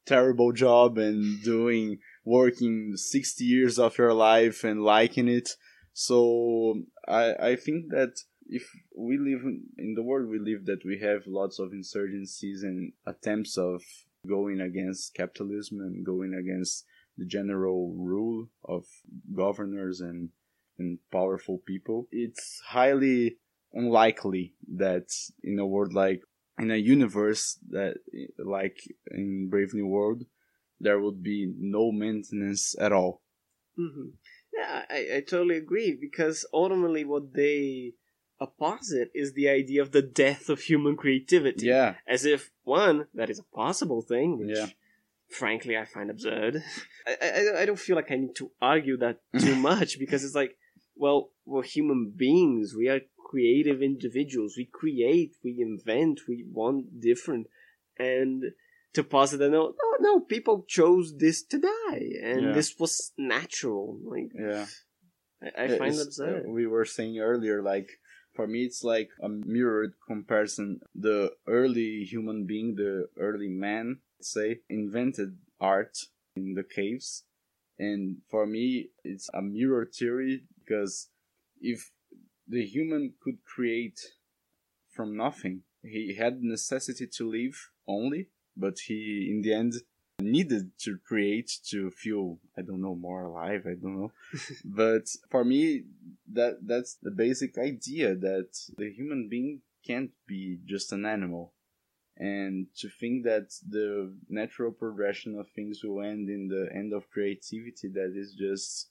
[0.07, 5.51] terrible job and doing working 60 years of your life and liking it
[5.93, 8.13] so I I think that
[8.47, 8.65] if
[8.97, 9.43] we live
[9.79, 13.83] in- the world we live, that we have lots of insurgencies and attempts of
[14.27, 16.85] going against capitalism and going against
[17.17, 18.87] the general rule of
[19.35, 20.31] governors and
[20.79, 22.09] and powerful people.
[22.11, 23.37] It's highly
[23.73, 25.09] unlikely that
[25.43, 26.23] in a world like
[26.59, 27.97] in a universe that
[28.39, 28.79] like
[29.11, 30.25] in Brave New World,
[30.79, 33.23] there would be no maintenance at all.
[33.77, 34.11] hmm
[34.53, 37.95] Yeah, I, I totally agree because ultimately what they
[38.41, 41.67] opposit is the idea of the death of human creativity.
[41.67, 44.67] Yeah, As if, one, that is a possible thing, which Yeah.
[45.29, 46.63] frankly I find absurd.
[47.07, 50.35] I, I, I don't feel like I need to argue that too much because it's
[50.35, 50.57] like,
[50.97, 52.75] well, we're human beings.
[52.77, 54.53] We are creative individuals.
[54.57, 57.45] We create, we invent, we want different.
[57.99, 58.37] And
[58.97, 62.05] to posit that, no, no, no, people chose this to die.
[62.31, 62.53] And Yeah.
[62.59, 63.85] this was natural.
[64.13, 64.67] Like, yeah.
[65.43, 66.47] I, I find It's- absurd.
[66.47, 67.89] Uh, we were saying earlier, like
[68.37, 70.69] for me, it's like a mirrored comparison.
[71.09, 71.19] The
[71.59, 72.95] early human being, the
[73.27, 73.87] early man,
[74.35, 75.31] say, invented
[75.75, 75.95] art
[76.37, 77.09] in the caves,
[77.79, 80.95] and for me, it's a mirror theory because
[81.73, 81.81] if
[82.51, 84.01] the human could create
[84.95, 89.75] from nothing, he had necessity to live only, but he, in the end,
[90.21, 94.13] needed to create to feel i don't know more alive i don't know.
[94.65, 95.85] But for me
[96.33, 101.55] that that's the basic idea that the human being can't be just an animal.
[102.17, 107.09] And to think that the natural progression of things will end in the end of
[107.09, 108.91] creativity that is just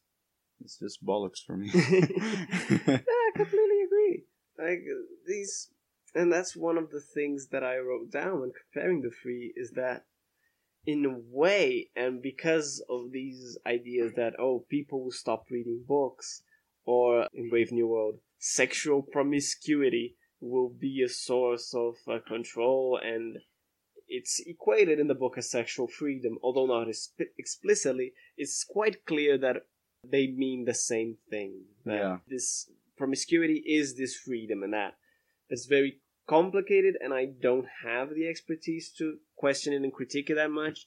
[0.61, 1.69] it's just bollocks for me
[3.39, 4.23] completely agree.
[4.57, 4.83] Like
[5.25, 5.69] these,
[6.13, 9.71] and that's one of the things that I wrote down when comparing the three is
[9.71, 10.05] that,
[10.85, 16.43] in a way, and because of these ideas that oh, people will stop reading books,
[16.85, 23.37] or in Brave New World, sexual promiscuity will be a source of uh, control and.
[24.11, 28.13] It's equated in the book as sexual freedom, although not exp- explicitly.
[28.37, 29.67] It's quite clear that
[30.03, 31.65] they mean the same thing.
[31.85, 32.17] That Yeah.
[32.27, 34.93] This promiscuity is this freedom, and that.
[35.49, 40.35] It's very complicated, and I don't have the expertise to question it and critique it
[40.35, 40.85] that much.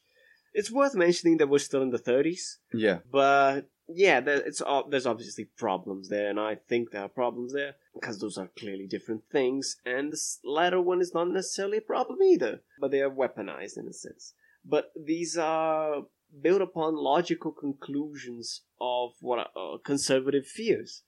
[0.55, 2.99] It's worth mentioning that we're still in the 30s, yeah.
[3.11, 7.75] But yeah, there, it's there's obviously problems there, and I think there are problems there
[7.95, 12.23] because those are clearly different things, and this latter one is not necessarily a problem
[12.23, 14.35] either, but they are weaponized in a sense.
[14.65, 16.03] But these are
[16.41, 21.03] built upon logical conclusions of what are uh, conservative fears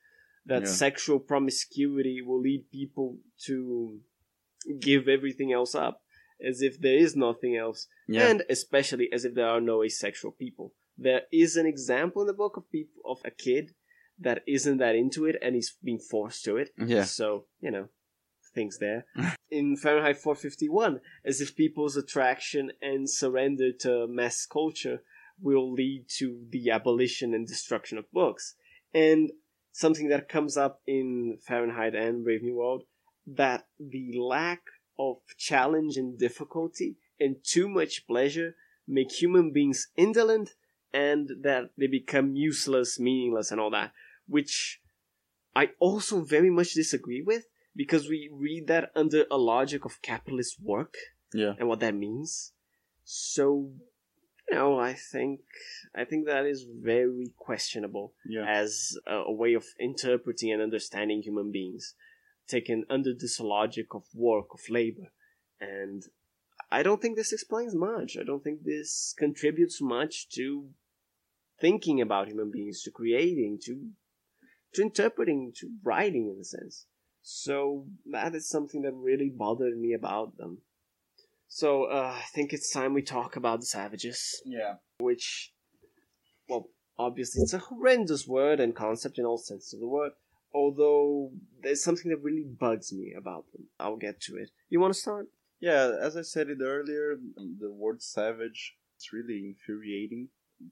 [0.46, 0.68] that Yeah.
[0.68, 4.00] sexual promiscuity will lead people to
[4.80, 6.02] give everything else up
[6.40, 10.32] as if there is nothing else yeah and especially as if there are no asexual
[10.32, 10.72] people.
[10.96, 13.74] There is an example in the book of people of a kid
[14.18, 16.70] that isn't that into it and he's being forced to it.
[16.78, 17.88] yeah So, you know,
[18.54, 19.06] things there.
[19.50, 25.02] in Fahrenheit 451, as if people's attraction and surrender to mass culture
[25.40, 28.54] will lead to the abolition and destruction of books.
[28.92, 29.32] And
[29.74, 32.84] something that comes up in Fahrenheit and Brave New World,
[33.26, 34.62] that the lack
[34.96, 38.54] of challenge and difficulty and too much pleasure
[38.86, 40.50] make human beings indolent
[40.92, 43.90] and that they become useless, meaningless, and all that,
[44.28, 44.80] which
[45.56, 50.58] I also very much disagree with because we read that under a logic of capitalist
[50.62, 50.94] work
[51.32, 52.52] yeah and what that means.
[53.02, 53.72] So,
[54.50, 55.40] know, I think
[55.94, 61.22] I think that is very questionable yeah as a, a way of interpreting and understanding
[61.22, 61.94] human beings,
[62.46, 65.12] taken under this logic of work of labor,
[65.60, 66.04] and
[66.70, 68.16] I don't think this explains much.
[68.20, 70.68] I don't think this contributes much to
[71.60, 73.90] thinking about human beings, to creating, to
[74.74, 76.86] to interpreting, to writing in a sense.
[77.22, 80.58] So that is something that really bothered me about them.
[81.54, 85.52] So uh, I think it's time we talk about the savages yeah which,
[86.48, 90.12] well, obviously it's a horrendous word and concept in all senses of the word.
[90.52, 93.64] Although there's something that really bugs me about them.
[93.80, 94.50] I'll get to it.
[94.68, 95.26] You want to start?
[95.60, 100.28] Yeah, as I said it earlier, the word savage it's really infuriating.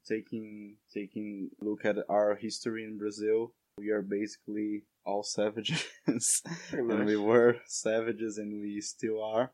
[0.08, 5.84] Taking taking a look at our history in Brazil, we are basically all savages.
[6.72, 9.52] And we were savages and we still are.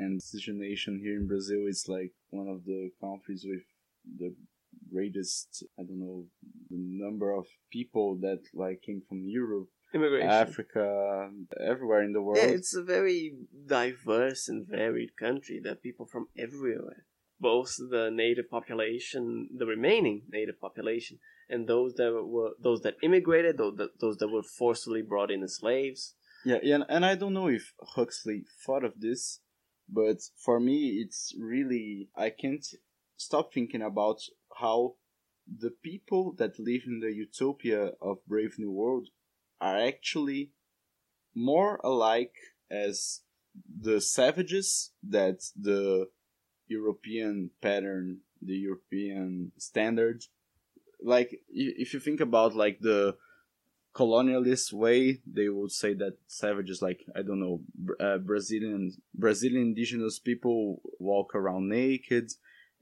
[0.00, 3.64] And miscegenation here in Brazil is like one of the countries with
[4.18, 4.34] the
[4.90, 6.24] greatest I don't know
[6.70, 10.30] the number of people that like came from Europe, Immigration.
[10.30, 12.38] Africa, everywhere in the world.
[12.38, 13.34] Yeah, it's a very
[13.66, 15.60] diverse and varied country.
[15.62, 17.04] There are people from everywhere.
[17.38, 23.58] Both the native population, the remaining native population, and those that were those that immigrated,
[23.58, 26.14] those that, those that were forcibly brought in as slaves.
[26.44, 29.40] Yeah, yeah, and I don't know if Huxley thought of this,
[29.92, 32.66] but for me, it's really I can't
[33.16, 34.20] stop thinking about
[34.60, 34.94] how
[35.46, 39.08] the people that live in the utopia of Brave New World
[39.60, 40.52] are actually
[41.34, 42.34] more alike
[42.70, 43.20] as
[43.80, 46.08] the savages that the
[46.68, 50.24] European pattern, the European standard,
[51.02, 53.16] like if you think about like the
[53.94, 57.60] colonialist way, they would say that savages, like I don't know,
[57.98, 62.32] uh, Brazilian Brazilian indigenous people walk around naked,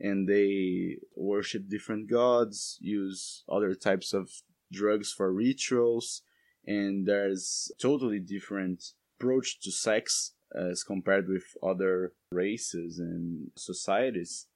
[0.00, 4.30] and they worship different gods, use other types of
[4.70, 6.22] drugs for rituals,
[6.66, 14.46] and there's totally different approach to sex as compared with other races and societies.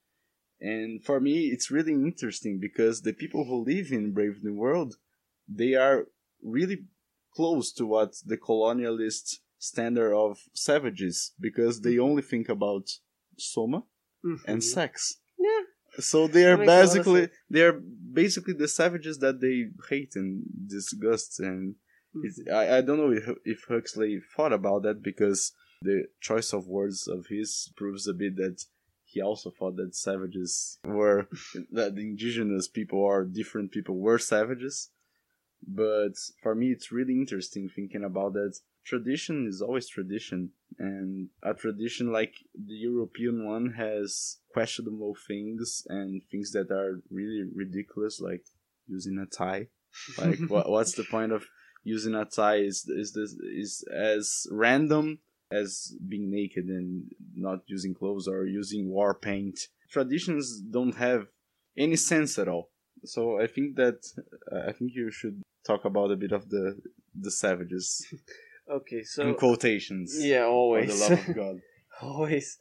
[0.61, 4.97] And for me, it's really interesting because the people who live in Brave New World,
[5.49, 6.07] they are
[6.43, 6.85] really
[7.35, 12.89] close to what the colonialist standard of savages because they only think about
[13.39, 13.85] soma
[14.47, 14.63] and Mhm.
[14.63, 15.21] sex.
[15.39, 15.63] yeah,
[15.99, 17.81] So they are That makes a lot of basically they are
[18.23, 21.77] basically the savages that they hate and disgust and
[22.15, 26.67] it's, I, I don't know if, if Huxley thought about that because the choice of
[26.69, 28.65] words of his proves a bit that
[29.05, 31.29] he also thought that savages were
[31.73, 34.91] that the indigenous people or different people were savages.
[35.67, 38.59] But for me, it's really interesting thinking about that.
[38.85, 46.23] Tradition is always tradition, and a tradition like the European one has questionable things and
[46.31, 48.45] things that are really ridiculous, like
[48.89, 49.69] using a tie.
[50.19, 51.45] Like, what, what's the point of
[51.85, 52.57] using a tie?
[52.57, 55.21] Is is this is as random
[55.53, 57.05] as being naked and
[57.37, 59.59] not using clothes or using war paint.
[59.91, 61.27] Traditions don't have
[61.77, 62.71] any sense at all.
[63.05, 64.05] So I think that
[64.51, 66.81] uh, I think you should talk about a bit of the
[67.15, 68.07] the savages
[68.71, 70.17] Okay, so in quotations.
[70.25, 71.57] yeah, For always, the love of God.
[72.01, 72.57] always.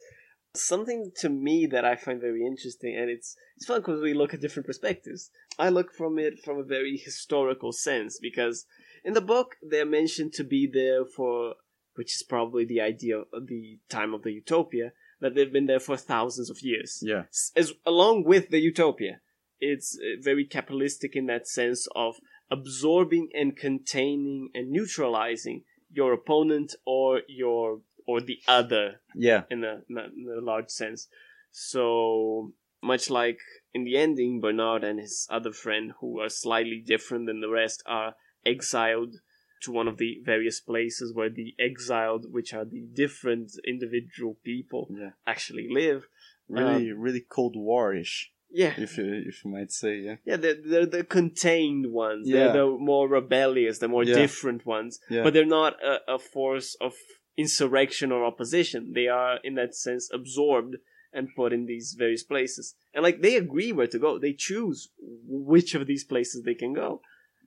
[0.54, 4.34] Something to me that I find very interesting, and it's it's fun because we look
[4.34, 5.30] at different perspectives.
[5.58, 8.66] I look from it from a very historical sense because
[9.04, 11.54] in the book they're mentioned to be there for,
[11.94, 15.80] which is probably the idea of the time of the utopia that they've been there
[15.80, 16.98] for thousands of years.
[17.02, 17.22] Yeah.
[17.56, 19.20] As along with the utopia,
[19.60, 22.16] it's uh, very capitalistic in that sense of
[22.52, 29.42] absorbing and containing and neutralizing your opponent or your or the other Yeah.
[29.50, 31.08] in a, in a, large sense.
[31.50, 33.38] So much like
[33.72, 37.82] in the ending, Bernard and his other friend, who are slightly different than the rest,
[37.86, 39.14] are exiled
[39.62, 44.88] to one of the various places where the exiled, which are the different individual people,
[44.90, 45.12] Yeah.
[45.26, 46.08] actually live.
[46.48, 49.96] Really, um, really Cold War-ish, Yeah, if you if you might say.
[49.98, 50.16] Yeah.
[50.24, 52.28] yeah, they're, they're the contained ones.
[52.28, 52.52] Yeah.
[52.52, 54.14] They're the more rebellious, the more Yeah.
[54.14, 55.00] different ones.
[55.08, 55.22] Yeah.
[55.22, 56.92] But they're not a, a force of
[57.36, 58.92] insurrection or opposition.
[58.94, 60.76] They are, in that sense, absorbed
[61.14, 62.74] and put in these various places.
[62.94, 64.18] And like they agree where to go.
[64.18, 67.00] They choose which of these places they can go,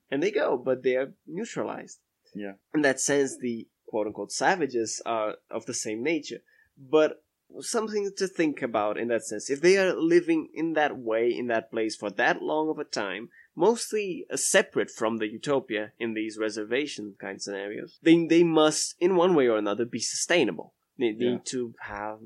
[0.09, 0.57] and they go.
[0.57, 1.99] But they are neutralized.
[2.33, 2.53] Yeah.
[2.73, 6.39] In that sense, the quote unquote savages are of the same nature.
[6.77, 7.23] But
[7.61, 9.49] something to think about in that sense.
[9.49, 12.83] If they are living in that way, in that place for that long of a
[12.83, 18.95] time, mostly uh, separate from the utopia in these reservation kind scenarios, then they must,
[18.99, 20.73] in one way or another, be sustainable.
[20.97, 21.37] They need Yeah.
[21.45, 22.19] to have.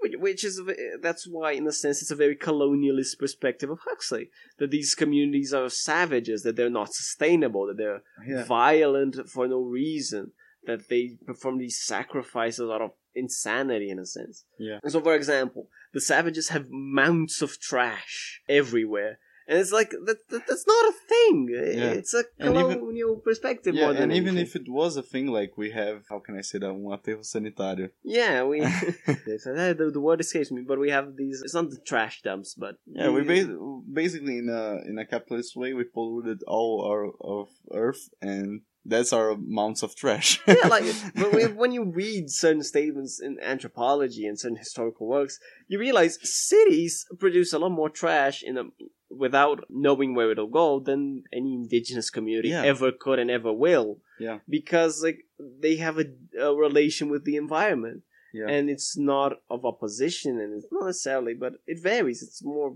[0.00, 0.60] which- Which is
[1.02, 5.52] that's why, in a sense, it's a very colonialist perspective of Huxley that these communities
[5.52, 8.44] are savages, that they're not sustainable, that they're Yeah.
[8.44, 10.32] violent for no reason,
[10.66, 14.44] that they perform these sacrifices out of insanity in a sense.
[14.58, 14.78] Yeah.
[14.82, 19.18] And so, for example, the savages have mounts of trash everywhere.
[19.50, 21.48] And it's like, that, that that's not a thing.
[21.50, 21.92] Yeah.
[21.92, 25.02] It's a And even- colonial perspective Yeah, more than and even if it was a
[25.02, 27.88] thing, like we have, how can I say that, um aterro sanitário.
[28.04, 28.60] Yeah, we.
[29.48, 31.40] Uh, the, the word escapes me, but we have these.
[31.42, 32.74] It's not the trash dumps, but.
[32.86, 33.22] Yeah, we
[33.92, 37.02] basically in a in a capitalist way we polluted all our
[37.36, 40.40] of Earth, and that's our amounts of trash.
[40.46, 45.38] yeah, like when, we, when you read certain statements in anthropology and certain historical works,
[45.68, 48.64] you realize cities produce a lot more trash in a,
[49.10, 52.62] without knowing where it'll go than any indigenous community Yeah.
[52.72, 53.88] ever could and ever will.
[54.20, 54.38] Yeah.
[54.48, 55.20] because like
[55.64, 56.06] they have a,
[56.40, 58.02] a relation with the environment,
[58.34, 58.48] Yeah.
[58.54, 62.20] and it's not of opposition, and it's not necessarily, but it varies.
[62.26, 62.70] It's more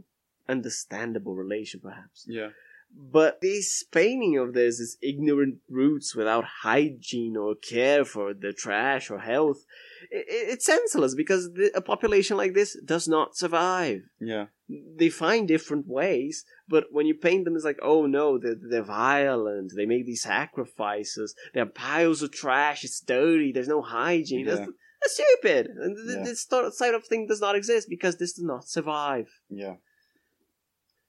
[0.48, 2.24] understandable relation, perhaps.
[2.28, 2.50] yeah,
[2.94, 9.10] But this painting of theirs is ignorant roots without hygiene or care for the trash
[9.10, 9.64] or health.
[10.12, 14.02] I- i- It's senseless because the, a population like this does not survive.
[14.20, 18.56] yeah, They find different ways, but when you paint them, it's like, oh no, they're,
[18.70, 19.72] they're violent.
[19.74, 21.34] They make these sacrifices.
[21.54, 22.84] they're piles of trash.
[22.84, 23.52] It's dirty.
[23.52, 24.46] There's no hygiene.
[24.46, 24.54] Yeah.
[24.56, 24.70] That's,
[25.00, 25.66] that's stupid.
[25.68, 26.24] And Yeah.
[26.24, 29.28] This sort- side of thing does not exist because this does not survive.
[29.48, 29.76] yeah,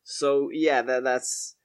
[0.04, 1.56] So yeah, that that's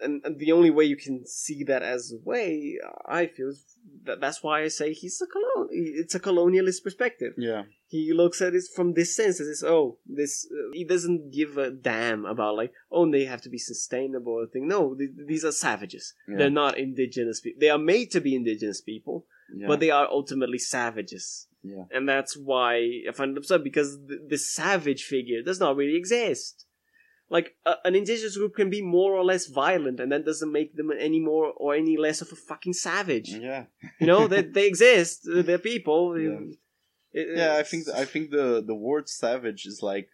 [0.00, 3.64] and, and the only way you can see that as a way, I feel, is
[4.04, 5.68] that that's why I say he's a colon.
[5.70, 7.34] It's a colonialist perspective.
[7.36, 7.62] Yeah.
[7.86, 10.46] He looks at it from this sense as oh, this.
[10.50, 14.46] Uh, he doesn't give a damn about like, oh, they have to be sustainable or
[14.46, 14.68] thing.
[14.68, 16.14] No, th- these are savages.
[16.28, 16.38] Yeah.
[16.38, 17.58] They're not indigenous people.
[17.60, 19.66] They are made to be indigenous people, Yeah.
[19.66, 21.48] but they are ultimately savages.
[21.62, 21.84] yeah.
[21.90, 25.96] And that's why I find it absurd because the, the savage figure does not really
[25.96, 26.66] exist.
[27.30, 30.74] Like a, an indigenous group can be more or less violent, and that doesn't make
[30.76, 33.30] them any more or any less of a fucking savage.
[33.30, 33.64] Yeah.
[34.00, 35.20] You know, they they exist.
[35.24, 36.18] They're people.
[36.18, 36.40] Yeah.
[37.12, 40.08] It- Yeah, I think I think the the word savage is like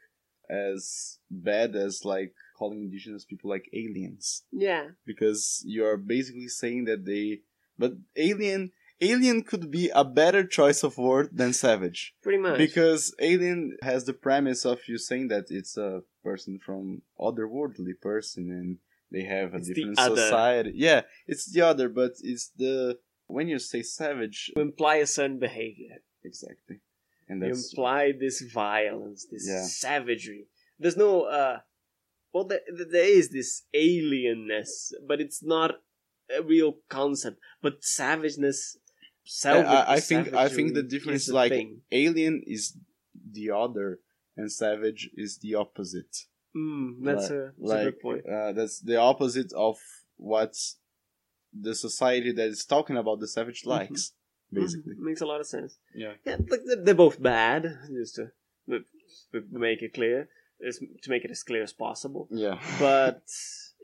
[0.49, 6.85] as bad as like calling indigenous people like aliens yeah, because you are basically saying
[6.87, 7.41] that they
[7.79, 12.59] but alien alien could be a better choice of word than savage pretty much.
[12.59, 18.51] because alien has the premise of you saying that it's a person from otherworldly person
[18.51, 18.79] and
[19.13, 23.59] they have a It's different society yeah it's the other but it's the when you
[23.59, 25.97] say savage you imply a certain behavior.
[26.25, 26.81] exactly
[27.29, 29.63] and You imply this violence, this Yeah.
[29.63, 30.47] savagery.
[30.79, 31.59] There's no uh
[32.33, 32.61] well there,
[32.95, 35.71] there is this alienness, but it's not
[36.39, 37.39] a real concept.
[37.63, 38.77] But savageness
[39.27, 41.83] salvage, I- I think- I think the difference is is like- thing.
[41.93, 42.77] alien is
[43.39, 44.01] the other
[44.37, 48.23] and savage is the opposite Mm, that's, a, that's a good point.
[48.27, 49.77] uh, that's the opposite of
[50.17, 50.55] what
[51.53, 53.71] the society that is talking about the savage Mm-hmm.
[53.71, 54.13] likes
[54.53, 55.79] basically Mhm, makes a lot of sense.
[55.95, 57.63] yeah Yeah, like they're, they're both bad,
[57.93, 58.25] just to,
[59.33, 60.29] to make it clear,
[60.61, 62.29] is to make it as clear as possible.
[62.31, 63.23] yeah but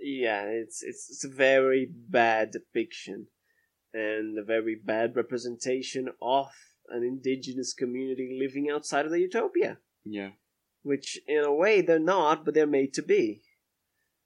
[0.01, 1.85] yeah, it's it's it's a very
[2.21, 3.27] bad depiction
[3.95, 6.49] and a very bad representation of
[6.89, 10.31] an indigenous community living outside of the utopia, yeah
[10.83, 13.43] which in a way they're not, but they're made to be.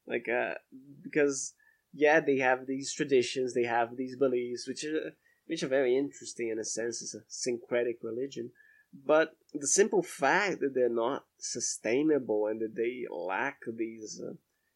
[0.06, 0.54] Like, uh,
[1.02, 1.54] because
[1.92, 5.12] yeah, they have these traditions, they have these beliefs, which are
[5.46, 7.02] which are very interesting in a sense.
[7.02, 8.50] It's a syncretic religion,
[8.92, 14.34] but the simple fact that they're not sustainable and that they lack these uh,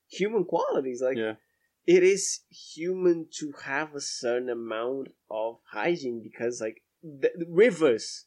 [0.08, 1.34] human qualities, like yeah
[1.86, 8.26] it is human to have a certain amount of hygiene because, like, the, the rivers,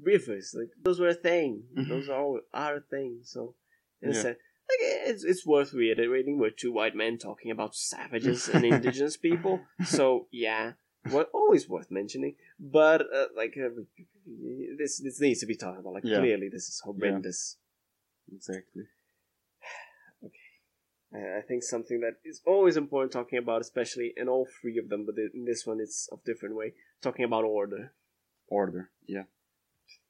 [0.00, 1.64] rivers, like those were a thing.
[1.76, 1.88] Mhm.
[1.88, 3.20] Those are are a thing.
[3.24, 3.54] So,
[4.00, 4.22] in a Yeah.
[4.22, 4.38] sense,
[4.70, 4.78] like
[5.10, 6.38] it's it's worth reiterating.
[6.38, 9.66] We're two white men talking about savages and indigenous people.
[9.84, 10.74] So yeah,
[11.10, 12.36] well, always worth mentioning.
[12.60, 13.70] But uh, like uh,
[14.78, 15.94] this this needs to be talked about.
[15.94, 16.20] Like Yeah.
[16.20, 17.58] clearly, this is horrendous.
[18.32, 18.84] exactly
[21.14, 24.88] I I think something that is always important talking about, especially in all three of
[24.88, 26.74] them, but in this one it's of different way.
[27.02, 27.92] Talking about order.
[28.48, 29.24] order yeah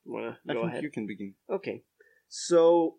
[0.05, 0.83] Wanna I go think ahead?
[0.83, 1.83] you can begin Okay,
[2.29, 2.97] so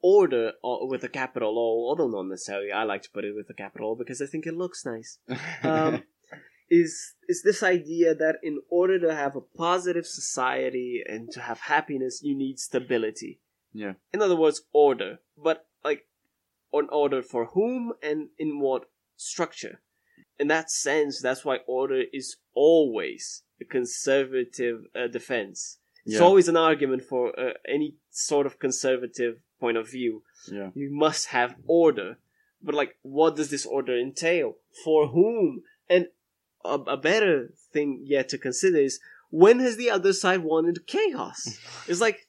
[0.00, 2.72] order uh, with a capital O, although not necessarily.
[2.72, 5.18] I like to put it with a capital O because I think it looks nice.
[5.62, 6.02] Um,
[6.70, 11.60] is is this idea that in order to have a positive society and to have
[11.60, 13.32] happiness, you need stability.
[13.72, 15.18] yeah In other words, order.
[15.36, 16.06] But like,
[16.72, 18.84] an order for whom and in what
[19.16, 19.80] structure?
[20.38, 25.78] In that sense, that's why order is always a conservative uh, defense.
[26.04, 30.22] It's yeah always an argument for uh, any sort of conservative point of view.
[30.50, 32.18] yeah You must have order.
[32.64, 34.56] But like, what does this order entail?
[34.84, 35.62] For whom?
[35.88, 36.06] And
[36.64, 39.00] a, a better thing yet to consider is
[39.30, 41.58] when has the other side wanted chaos?
[41.88, 42.28] It's like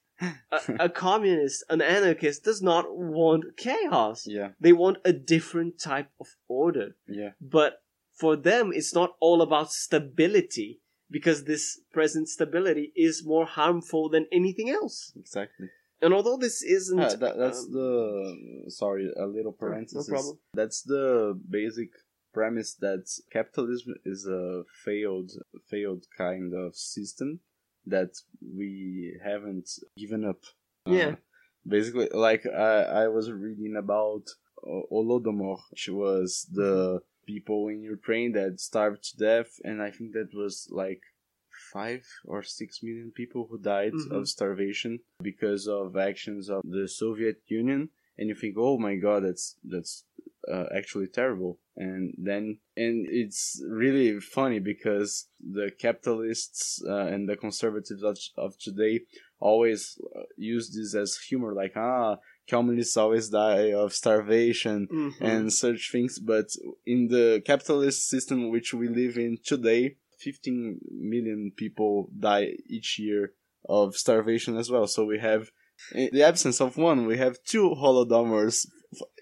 [0.52, 4.26] a, a communist, an anarchist does not want chaos.
[4.28, 6.96] yeah They want a different type of order.
[7.08, 7.82] yeah But
[8.22, 14.28] for them, it's not all about stability because this present stability is more harmful than
[14.32, 15.12] anything else.
[15.16, 15.68] exactly
[16.02, 17.92] And although this isn't, Ah, that, that's um, the
[18.82, 20.36] sorry a little parenthesis problem.
[20.54, 21.06] that's the
[21.60, 21.90] basic
[22.34, 25.32] premise that capitalism is a failed
[25.72, 27.40] failed kind of system
[27.88, 28.12] that
[28.42, 30.42] we haven't given up
[30.86, 31.16] Uh, Yeah.
[31.76, 34.26] basically like i i was reading about
[34.72, 36.28] uh, Holodomor, which was
[36.62, 36.74] the
[37.32, 41.02] people in Ukraine that starved to death, and I think that was like
[41.72, 44.12] five or six million people who died Mhm.
[44.16, 44.94] of starvation
[45.30, 47.82] because of actions of the Soviet Union.
[48.18, 49.94] And you think, oh my god, that's that's
[50.52, 51.60] uh, actually terrible.
[51.76, 58.58] And then, and it's really funny because the capitalists uh, and the conservatives of, of
[58.60, 59.02] today
[59.40, 62.18] always uh, use this as humor, like ah,
[62.50, 65.14] communists always die of starvation Mhm.
[65.22, 66.20] and such things.
[66.20, 66.48] But
[66.86, 73.34] in the capitalist system which we live in today, 15 million people die each year
[73.68, 74.88] of starvation as well.
[74.88, 75.50] So we have,
[75.94, 78.68] in the absence of one, we have two holodomors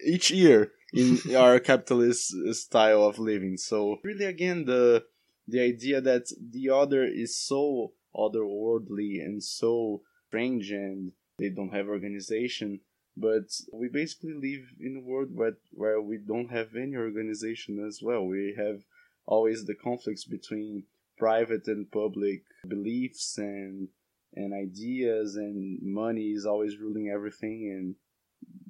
[0.06, 0.72] each year.
[0.94, 3.58] In our capitalist style of living.
[3.58, 5.06] So really, again, the
[5.48, 11.88] the idea that the other is so otherworldly and so strange and they don't have
[11.88, 12.80] organization
[13.18, 18.00] but we basically live in a world where, where we don't have any organization as
[18.02, 18.82] well we have
[19.26, 20.84] always the conflicts between
[21.18, 23.90] private and public beliefs and
[24.34, 27.96] and ideas and money is always ruling everything and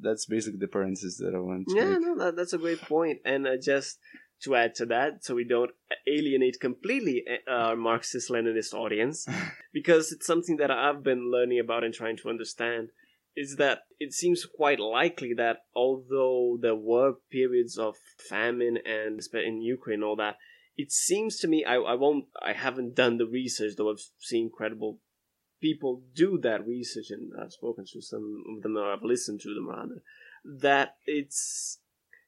[0.01, 2.01] that's basically the parenthesis that I want to yeah make.
[2.01, 3.99] no that, that's a great point and uh, just
[4.43, 5.71] to add to that so we don't
[6.07, 9.27] alienate completely uh, our marxist leninist audience
[9.73, 12.89] because it's something that i've been learning about and trying to understand
[13.35, 17.95] is that it seems quite likely that although there were periods of
[18.29, 20.35] famine and in ukraine and all that
[20.75, 24.49] it seems to me I, I won't i haven't done the research though i've seen
[24.55, 24.99] credible
[25.61, 29.53] people do that research and i've spoken to some of them or i've listened to
[29.53, 30.01] them rather
[30.43, 31.79] that it's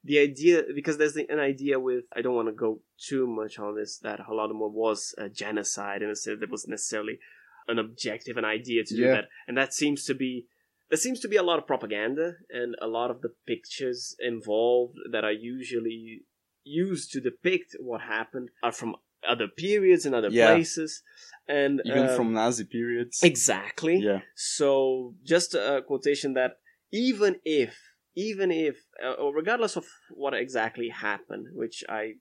[0.03, 3.75] the idea because there's an idea with I don't want to go too much on
[3.75, 7.19] this that Holodomor was a genocide and instead there was necessarily
[7.67, 9.29] an objective an idea to do that.
[9.47, 10.47] And that seems to be
[10.89, 14.97] there seems to be a lot of propaganda and a lot of the pictures involved
[15.11, 16.23] that are usually
[16.65, 18.95] used to depict what happened are from
[19.27, 20.53] other periods and other Yeah.
[20.53, 21.01] places
[21.47, 23.19] and Even uh, from Nazi periods.
[23.23, 24.21] exactly Yeah.
[24.35, 26.57] so just a quotation that
[26.91, 27.75] even if,
[28.15, 32.13] even if, uh, or regardless of what exactly happened, which I,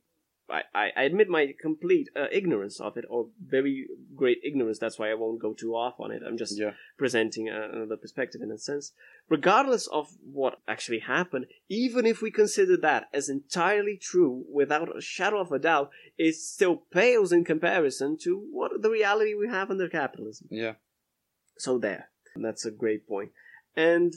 [0.53, 4.79] I, I admit my complete uh, ignorance of it, or very great ignorance.
[4.79, 6.23] That's why I won't go too off on it.
[6.27, 6.73] I'm just Yeah.
[6.99, 8.93] presenting a, another perspective in a sense.
[9.29, 15.01] Regardless of what actually happened, even if we consider that as entirely true, without a
[15.01, 19.71] shadow of a doubt, it still pales in comparison to what the reality we have
[19.71, 20.49] under capitalism.
[20.51, 20.75] Yeah.
[21.57, 23.31] So there, that's a great point.
[23.77, 24.13] And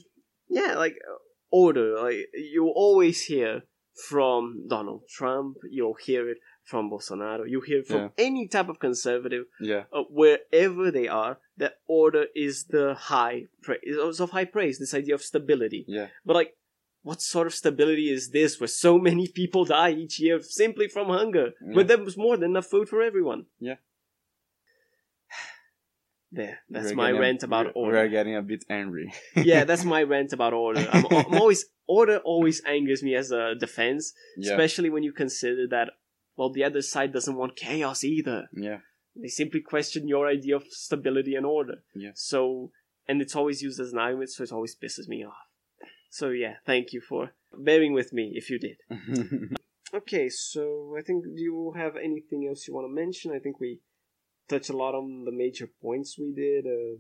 [0.50, 1.16] yeah, like uh,
[1.50, 3.64] order, like you always hear
[4.10, 8.10] from Donald Trump, you'll hear it from Bolsonaro, you hear it from Yeah.
[8.18, 9.84] any type of conservative, Yeah.
[9.94, 14.80] uh, wherever they are, that order is the high praise, is of high praise.
[14.80, 16.10] This idea of stability, Yeah.
[16.26, 16.56] but like.
[17.04, 21.10] What sort of stability is this where so many people die each year simply from
[21.10, 21.54] hunger?
[21.64, 21.74] Yeah.
[21.76, 23.46] But there was more than enough food for everyone.
[23.60, 23.76] Yeah.
[26.32, 29.14] There, that's We're my getting- rant about we're- order We're getting a bit angry.
[29.36, 30.86] yeah, that's my rant about order.
[30.92, 34.52] I'm, I'm always order always angers me as a defense, yeah.
[34.52, 35.92] especially when you consider that
[36.36, 38.50] well the other side doesn't want chaos either.
[38.54, 38.80] yeah.
[39.18, 41.76] They simply question your idea of stability and order.
[41.96, 42.12] Yeah.
[42.16, 42.72] So
[43.08, 45.38] and it's always used as an argument, so it always pisses me off.
[46.10, 48.78] So yeah, thank you for bearing with me if you did.
[49.94, 53.32] Okay, so I think do you have anything else you want to mention?
[53.34, 53.80] I think we
[54.48, 56.66] touched a lot on the major points we did.
[56.66, 56.98] Uh,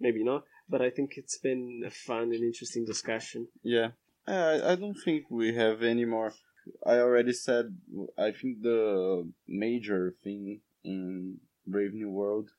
[0.00, 3.48] maybe not, but I think it's been a fun and interesting discussion.
[3.62, 3.90] Yeah,
[4.26, 6.32] I I don't think we have any more.
[6.86, 7.76] I already said.
[8.16, 12.50] I think the major thing in Brave New World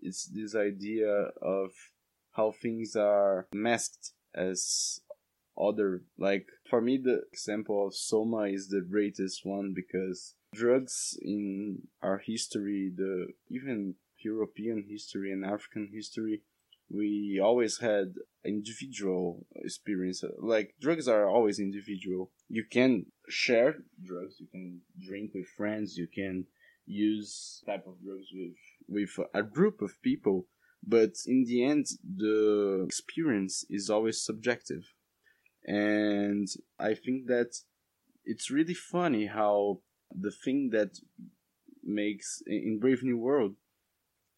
[0.00, 1.10] is this idea
[1.40, 1.70] of
[2.32, 5.00] how things are masked as
[5.60, 6.02] other.
[6.18, 12.18] Like for me, the example of Soma is the greatest one because drugs in our
[12.18, 13.94] history, the even
[14.24, 16.42] European history and African history,
[16.90, 20.22] we always had individual experience.
[20.38, 22.30] Like drugs are always individual.
[22.48, 24.36] You can share drugs.
[24.38, 25.96] You can drink with friends.
[25.96, 26.46] You can
[26.86, 28.56] use type of drugs with
[28.88, 30.46] with a group of people.
[30.84, 34.92] But in the end, the experience is always subjective,
[35.64, 36.48] and
[36.78, 37.54] I think that
[38.24, 39.80] it's really funny how
[40.18, 40.98] the thing that
[41.82, 43.54] makes in Brave New World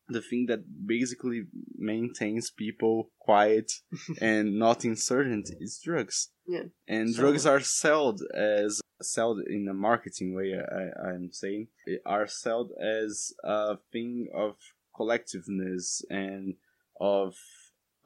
[0.09, 1.45] the thing that basically
[1.77, 3.73] maintains people quiet
[4.21, 6.31] and not insurgent is drugs.
[6.47, 6.65] Yeah.
[6.87, 10.55] And So- drugs are sold as sold in a marketing way.
[10.55, 11.69] I, I'm saying
[12.07, 14.57] are sold as a thing of
[14.95, 16.55] collectiveness and
[17.01, 17.35] of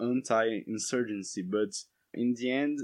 [0.00, 1.42] anti-insurgency.
[1.42, 1.70] But
[2.14, 2.78] in the end,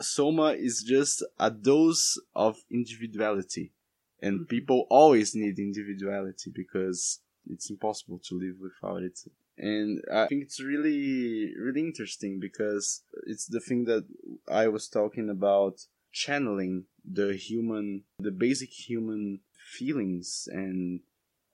[0.00, 3.72] Soma is just a dose of individuality,
[4.20, 4.48] and Mhm.
[4.48, 9.18] people always need individuality because it's impossible to live without it.
[9.58, 14.04] And I think it's really, really interesting because it's the thing that
[14.48, 19.40] I was talking about channeling the human, the basic human
[19.78, 21.00] feelings and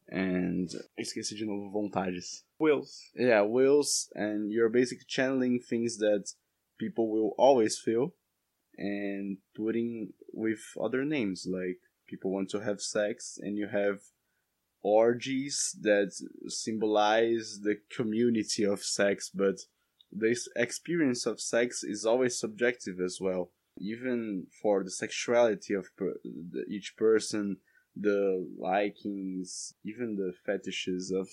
[0.09, 0.69] and
[0.99, 2.43] esqueci de novo vontades.
[2.59, 3.11] Wills.
[3.15, 6.35] Yeah, wills and you're basically channeling things that
[6.79, 8.15] people will always feel
[8.79, 14.01] and putting with other names like people want to have sex and you have
[14.83, 16.13] orgies that
[16.49, 19.61] symbolize the community of sex but
[20.11, 26.19] this experience of sex is always subjective as well even for the sexuality of per-
[26.69, 27.57] each person,
[27.97, 31.29] the likings, even the fetishes of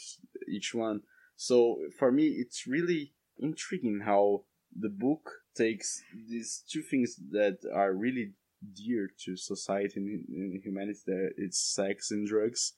[0.48, 1.02] each one.
[1.36, 4.44] So for me, it's really intriguing how
[4.78, 5.30] the book
[5.60, 8.34] takes these two things that are really
[8.74, 11.00] dear to society and, humanity.
[11.38, 12.74] It's sex and drugs,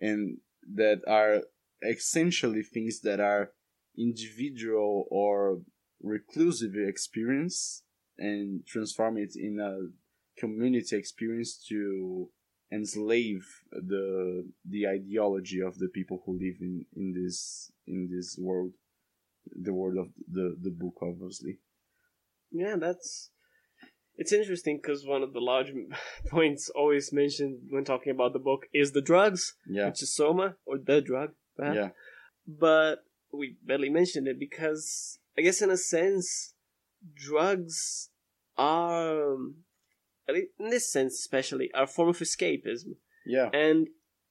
[0.00, 0.38] and
[0.74, 1.42] that are
[1.82, 3.50] essentially things that are
[3.96, 5.60] individual or
[6.02, 7.82] reclusive experience
[8.18, 12.28] and transform it in a community experience to
[12.72, 18.72] enslave the the ideology of the people who live in in this in this world
[19.62, 21.58] the world of the the book obviously
[22.54, 23.30] Yeah, that's
[24.16, 25.72] it's interesting because one of the large
[26.30, 30.54] points always mentioned when talking about the book is the drugs, yeah which is soma
[30.64, 31.30] or the drug.
[31.56, 31.76] perhaps.
[31.76, 31.88] yeah
[32.46, 32.96] But
[33.32, 36.54] we barely mentioned it because I guess in a sense,
[37.14, 38.10] drugs
[38.56, 39.56] are, um,
[40.28, 42.94] in this sense especially, are a form of escapism.
[43.26, 43.88] yeah And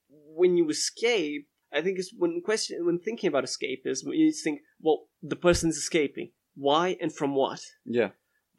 [0.10, 5.08] when you escape, I think it's when question when thinking about escapism, you think, well,
[5.22, 6.32] the person's escaping.
[6.56, 7.62] Why and from what?
[7.86, 8.10] yeah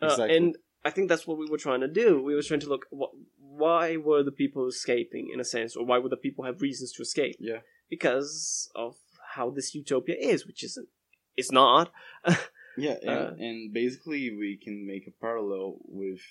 [0.02, 2.22] Uh, exactly and I think that's what we were trying to do.
[2.22, 5.84] We were trying to look wh- why were the people escaping in a sense, or
[5.86, 7.36] why would the people have reasons to escape?
[7.40, 8.96] yeah Because of
[9.34, 10.88] how this utopia is, which isn't.
[11.36, 11.90] It's not.
[12.76, 16.22] Yeah, and, Uh, and basically we can make a parallel with.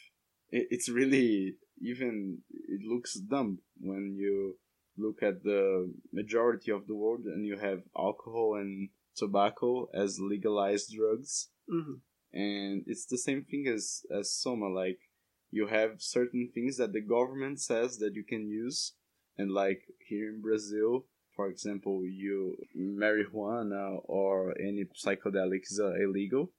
[0.51, 2.39] It, it's really even
[2.75, 4.57] it looks dumb when you
[4.97, 10.91] look at the majority of the world and you have alcohol and tobacco as legalized
[10.97, 12.01] drugs, Mhm.
[12.31, 14.67] and it's the same thing as as soma.
[14.67, 14.99] Like
[15.51, 18.93] you have certain things that the government says that you can use,
[19.37, 21.05] and like here in Brazil,
[21.35, 26.51] for example, you marijuana or any psychedelics uh, illegal,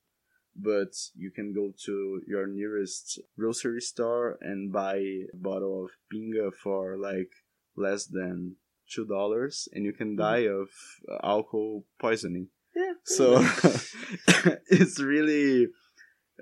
[0.54, 6.52] but you can go to your nearest grocery store and buy a bottle of pinga
[6.54, 7.32] for like
[7.76, 8.56] less than
[8.88, 10.68] two dollars, and you can die of
[11.22, 12.48] alcohol poisoning.
[12.74, 12.92] Yeah.
[13.04, 13.36] So
[14.68, 15.68] it's really.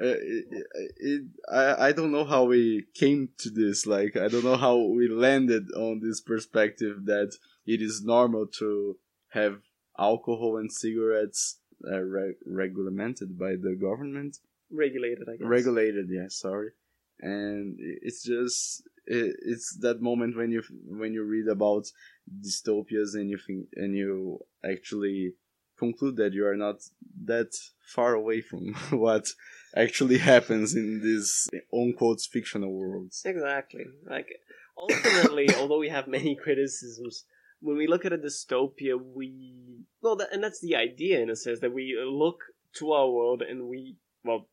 [0.00, 0.66] Uh, it,
[0.96, 1.22] it,
[1.52, 3.86] I, I don't know how we came to this.
[3.86, 8.96] Like, I don't know how we landed on this perspective that it is normal to
[9.32, 9.60] have
[9.98, 14.38] alcohol and cigarettes uh, re- regulated by the government.
[14.70, 15.46] regulated, I guess.
[15.46, 16.70] Regulated, yeah, sorry.
[17.20, 21.84] And it's just it, it's that moment when you when you read about
[22.40, 25.34] dystopias and you think and you actually
[25.84, 26.78] conclude that you are not
[27.24, 27.52] that
[27.94, 28.74] far away from
[29.04, 29.26] what
[29.74, 33.22] actually happens in these on quotes fictional worlds.
[33.24, 33.86] Exactly.
[34.08, 34.28] Like
[34.76, 37.24] ultimately, although we have many criticisms,
[37.60, 41.36] when we look at a dystopia, we well, that, and that's the idea in a
[41.36, 41.86] sense that we
[42.24, 42.38] look
[42.78, 44.46] to our world and we well,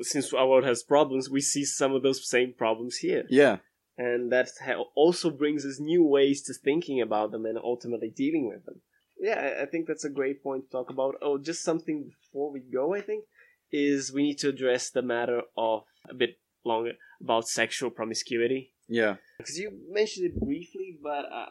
[0.00, 3.58] since our world has problems, we see some of those same problems here, Yeah,
[3.98, 4.48] and that
[4.94, 8.80] also brings us new ways to thinking about them and ultimately dealing with them.
[9.20, 11.14] Yeah, I- think that's a great point to talk about.
[11.22, 13.24] Oh, just something before we go, I think,
[13.72, 18.72] is we need to address the matter of a bit longer about sexual promiscuity.
[18.88, 21.42] yeah, Because you mentioned it briefly, but I,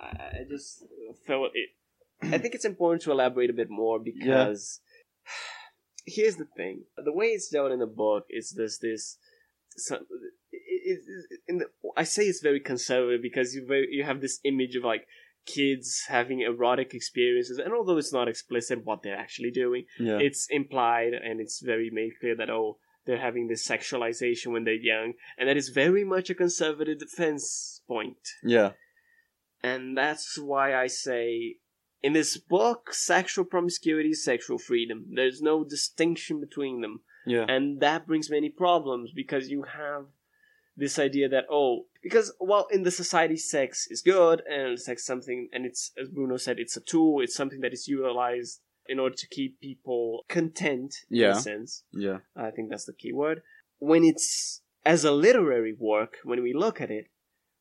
[0.41, 0.83] I- just
[1.25, 1.69] felt it.
[2.33, 4.79] I think it's important to elaborate a bit more because
[6.05, 9.17] here's the thing: the way it's dealt in the book is this this.
[9.75, 10.01] So, it,
[10.51, 10.99] it,
[11.31, 11.65] it, in the,
[11.97, 15.07] I say it's very conservative because you very, you have this image of like
[15.45, 20.47] kids having erotic experiences, and although it's not explicit what they're actually doing, yeah, it's
[20.49, 25.13] implied and it's very made clear that oh they're having this sexualization when they're young
[25.37, 28.17] and that is very much a conservative defense point.
[28.43, 28.71] Yeah,
[29.61, 31.57] and that's why i say
[32.01, 35.05] in this book sexual promiscuity is sexual freedom.
[35.15, 37.01] There's no distinction between them.
[37.25, 40.05] Yeah, and that brings many problems because you have
[40.75, 45.47] this idea that oh because while in the society sex is good and sex something
[45.53, 49.15] and it's as bruno said it's a tool it's something that is utilized in order
[49.15, 51.31] to keep people content in Yeah.
[51.31, 51.83] a sense.
[51.93, 53.41] Yeah, i think that's the key word.
[53.79, 57.05] When it's as a literary work when we look at it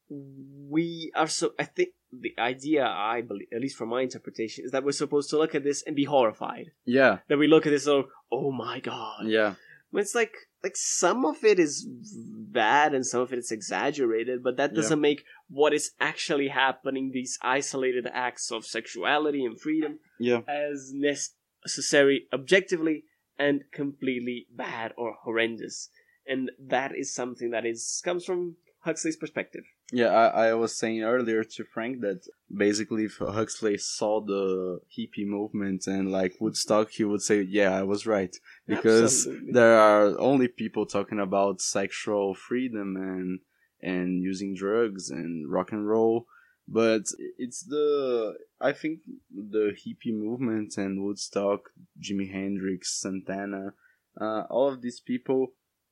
[0.08, 4.70] we are so i think the idea i believe at least from my interpretation is
[4.72, 6.66] that we're supposed to look at this and be horrified.
[6.84, 9.26] Yeah, that we look at this and oh my god.
[9.26, 9.54] Yeah,
[10.00, 14.56] it's like like some of it is bad and some of it is exaggerated, but
[14.56, 20.40] that doesn't make what is actually happening, these isolated acts of sexuality and freedom, yeah,
[20.48, 23.04] as necessary objectively
[23.38, 25.88] and completely bad or horrendous.
[26.26, 29.64] And that is something that is comes from Huxley's perspective.
[29.94, 35.26] Yeah, I, I was saying earlier to Frank that basically if Huxley saw the hippie
[35.26, 38.34] movement and like Woodstock, he would say, "Yeah, I was right,"
[38.66, 39.52] because Absolutely.
[39.52, 43.40] there are only people talking about sexual freedom and
[43.82, 46.26] and using drugs and rock and roll,
[46.66, 47.02] but
[47.36, 51.68] it's the I think the hippie movement and Woodstock,
[52.00, 53.74] Jimi Hendrix, Santana,
[54.18, 55.48] uh, all of these people,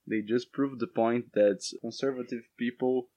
[0.07, 3.09] they just prove the point that conservative people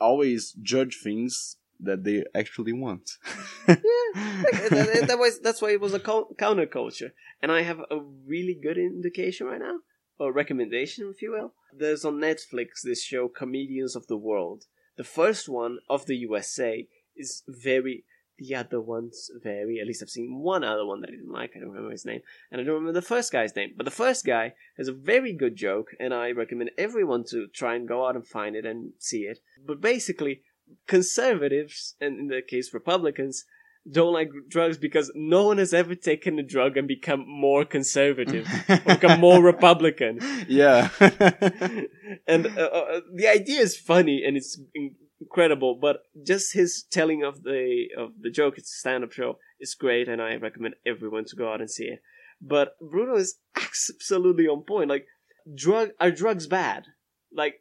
[0.00, 3.10] always judge things that they actually want.
[3.66, 7.12] Like, that, that was that's why it was a co- counterculture.
[7.40, 9.78] And I have a really good indication right now,
[10.18, 11.52] or recommendation, if you will.
[11.76, 14.64] There's on Netflix this show, Comedians of the World.
[14.96, 18.04] The first one of the USA is very.
[18.38, 19.80] The other ones vary.
[19.80, 21.52] At least I've seen one other one that I didn't like.
[21.56, 22.20] I don't remember his name,
[22.50, 23.74] and I don't remember the first guy's name.
[23.76, 27.74] But the first guy has a very good joke, and I recommend everyone to try
[27.74, 29.40] and go out and find it and see it.
[29.66, 30.42] But basically,
[30.86, 33.44] conservatives, and in the case Republicans,
[33.90, 38.46] don't like drugs because no one has ever taken a drug and become more conservative
[38.68, 40.20] or become more Republican.
[40.48, 40.88] yeah.
[42.26, 44.60] and uh, uh, the idea is funny and it's
[45.20, 49.74] incredible, but just his telling of the of the joke, it's a stand-up show, is
[49.74, 52.00] great, and I recommend everyone to go out and see it.
[52.40, 54.88] But Bruno is absolutely on point.
[54.88, 55.06] Like,
[55.54, 56.84] drug are drugs bad?
[57.32, 57.56] Like,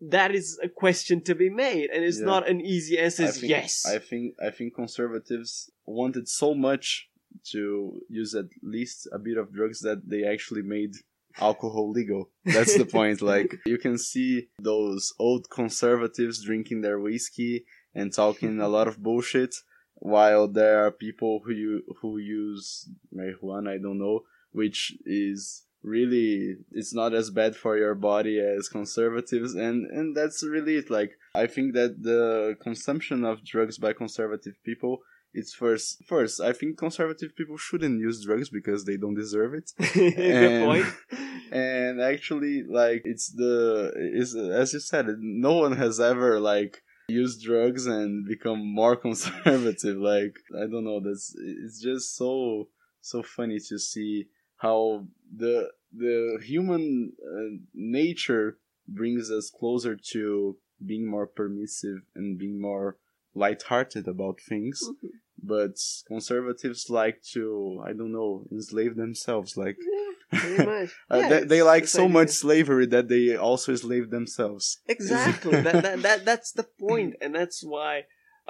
[0.00, 2.26] that is a question to be made, and it's Yeah.
[2.26, 3.24] not an easy answer.
[3.24, 3.86] I think, yes.
[3.86, 7.10] I think I think conservatives wanted so much
[7.52, 10.94] to use at least a bit of drugs that they actually made
[11.40, 12.30] alcohol legal.
[12.44, 13.22] That's the point.
[13.22, 17.64] Like you can see those old conservatives drinking their whiskey
[17.94, 19.54] and talking a lot of bullshit,
[19.94, 23.70] while there are people who you who use marijuana.
[23.70, 24.20] I don't know,
[24.52, 30.44] which is really it's not as bad for your body as conservatives and and that's
[30.44, 34.98] really it like i think that the consumption of drugs by conservative people
[35.34, 39.70] it's first first i think conservative people shouldn't use drugs because they don't deserve it
[39.94, 40.86] Good and- point.
[41.52, 47.42] and actually like it's the is as you said no one has ever like used
[47.42, 52.68] drugs and become more conservative like i don't know that's it's just so
[53.00, 54.26] so funny to see
[54.58, 62.60] how the the human uh, nature brings us closer to being more permissive and being
[62.60, 62.96] more
[63.44, 65.10] light-hearted about things Mhm.
[65.54, 65.76] but
[66.12, 67.42] conservatives like to
[67.88, 69.78] i don't know enslave themselves like
[70.32, 70.90] Yeah, much.
[71.12, 74.64] uh, they, they like so much slavery that they also slave themselves.
[74.86, 75.56] Exactly.
[75.66, 77.92] that, that that that's the point, and that's why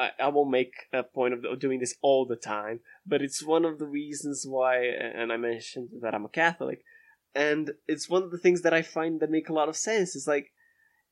[0.05, 2.77] I, I won't make a point of, of doing this all the time.
[3.11, 4.75] But it's one of the reasons why,
[5.21, 6.81] and I mentioned that I'm a Catholic,
[7.47, 10.17] and it's one of the things that I find that make a lot of sense.
[10.17, 10.49] It's like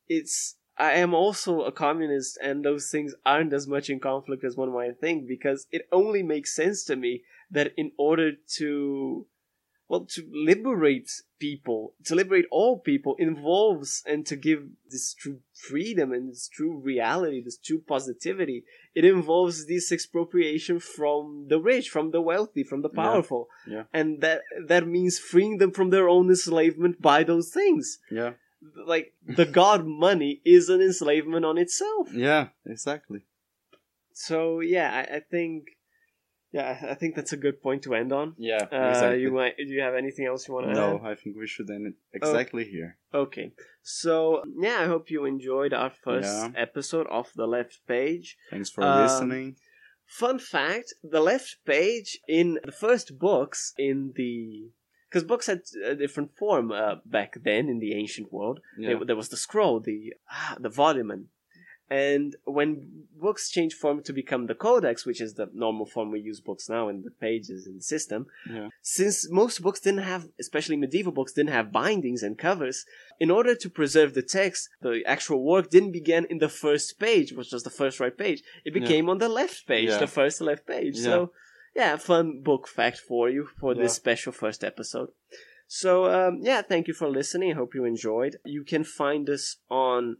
[0.08, 4.56] it's I am also a communist, and those things aren't as much in conflict as
[4.56, 9.26] one might think because it only makes sense to me that in order to
[9.88, 16.12] well to liberate people to liberate all people involves and to give this true freedom
[16.12, 18.64] and this true reality this true positivity
[18.96, 23.02] it involves this expropriation from the rich from the wealthy from the Yeah.
[23.02, 23.84] powerful Yeah.
[23.92, 28.32] and that that means freeing them from their own enslavement by those things Yeah,
[28.86, 33.20] like the god money is an enslavement on itself yeah, exactly.
[34.12, 35.64] so yeah i, I think
[36.52, 39.20] yeah I- think that's a good point to end on Yeah, uh, exactly.
[39.22, 41.46] you might do you have anything else you want to add no, I think we
[41.46, 42.98] should end it exactly here.
[43.12, 43.52] Okay,
[43.82, 46.52] so yeah, I hope you enjoyed our first Yeah.
[46.66, 48.36] episode of the left page.
[48.50, 49.56] Thanks for Um, listening.
[50.06, 54.70] Fun fact: the left page in the first books in the
[55.08, 58.60] because books had a different form uh, back then in the ancient world.
[58.78, 61.28] Yeah, There, was the scroll, the ah, the volumen,
[61.88, 66.18] and when books changed form to become the codex, which is the normal form we
[66.20, 70.28] use books now in the pages in the system, yeah, since most books didn't have,
[70.40, 72.84] especially medieval books, didn't have bindings and covers,
[73.20, 77.32] in order to preserve the text, the actual work didn't begin in the first page,
[77.32, 78.42] which was the first right page.
[78.64, 78.80] It Yeah.
[78.80, 79.98] became on the left page, Yeah.
[79.98, 80.96] the first left page.
[80.98, 81.04] Yeah.
[81.04, 81.32] So,
[81.76, 85.10] yeah, fun book fact for you for this special first episode.
[85.68, 87.52] So, um, yeah, thank you for listening.
[87.52, 88.36] I hope you enjoyed.
[88.44, 90.16] You can find us on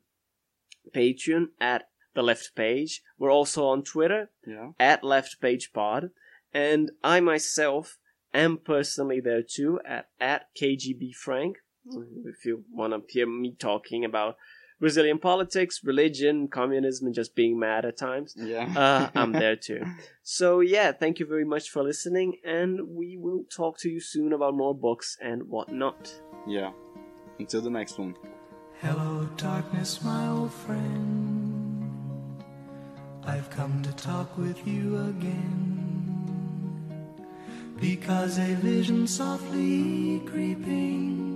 [0.95, 3.03] Patreon at the left page.
[3.19, 4.71] We're also on Twitter yeah.
[4.79, 6.11] at Left Page Pod,
[6.53, 7.99] and I myself
[8.35, 11.57] am personally there too at at KGB Frank.
[12.25, 14.37] If you want to hear me talking about
[14.79, 18.67] Brazilian politics, religion, communism, and just being mad at times, Yeah.
[18.77, 19.83] uh, I'm there too.
[20.23, 24.33] So yeah, thank you very much for listening, and we will talk to you soon
[24.33, 26.13] about more books and whatnot.
[26.47, 26.73] Yeah.
[27.39, 28.15] Until the next one.
[28.83, 32.43] Hello, darkness, my old friend.
[33.25, 35.73] I've come to talk with you again.
[37.81, 41.36] Because a vision softly creeping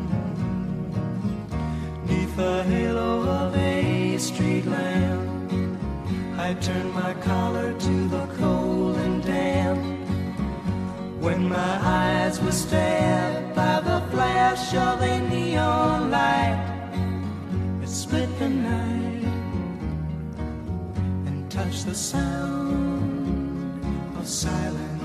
[2.41, 5.51] The halo of a street lamp,
[6.39, 9.79] I turned my collar to the cold and damp.
[11.21, 16.59] When my eyes were stabbed by the flash of a neon light,
[17.83, 19.23] it split the night
[21.27, 23.85] and touched the sound
[24.17, 25.03] of silence.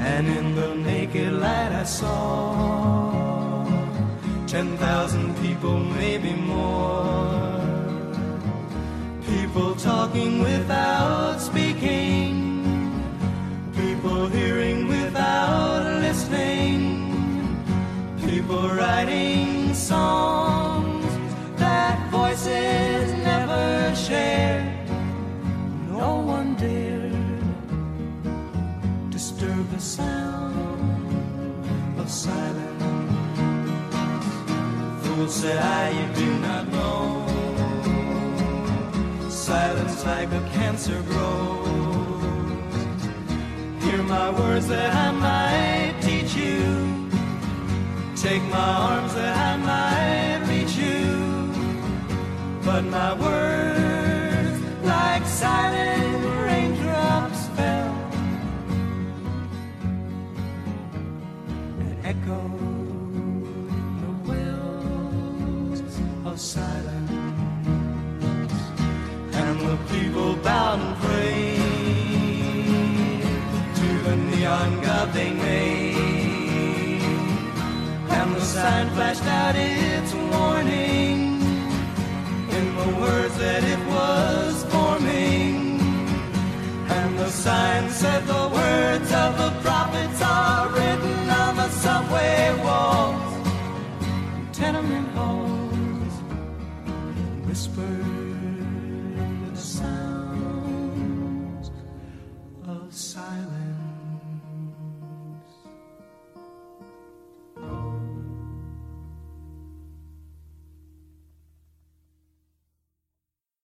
[0.00, 3.07] And in the naked light I saw
[4.48, 6.77] ten thousand people, maybe more.
[35.28, 37.26] Say I, you do not know.
[39.28, 43.02] Silence like a cancer grows.
[43.84, 47.10] Hear my words that I might teach you.
[48.16, 51.52] Take my arms that I might reach you.
[52.64, 55.97] But my words, like silent
[75.06, 77.02] they made.
[78.10, 81.40] And the sign flashed out its warning
[82.56, 85.80] in the words that it was forming.
[86.96, 93.32] And the sign said the words of the prophets are written on the subway walls,
[94.52, 96.14] tenement halls,
[97.46, 98.07] whispered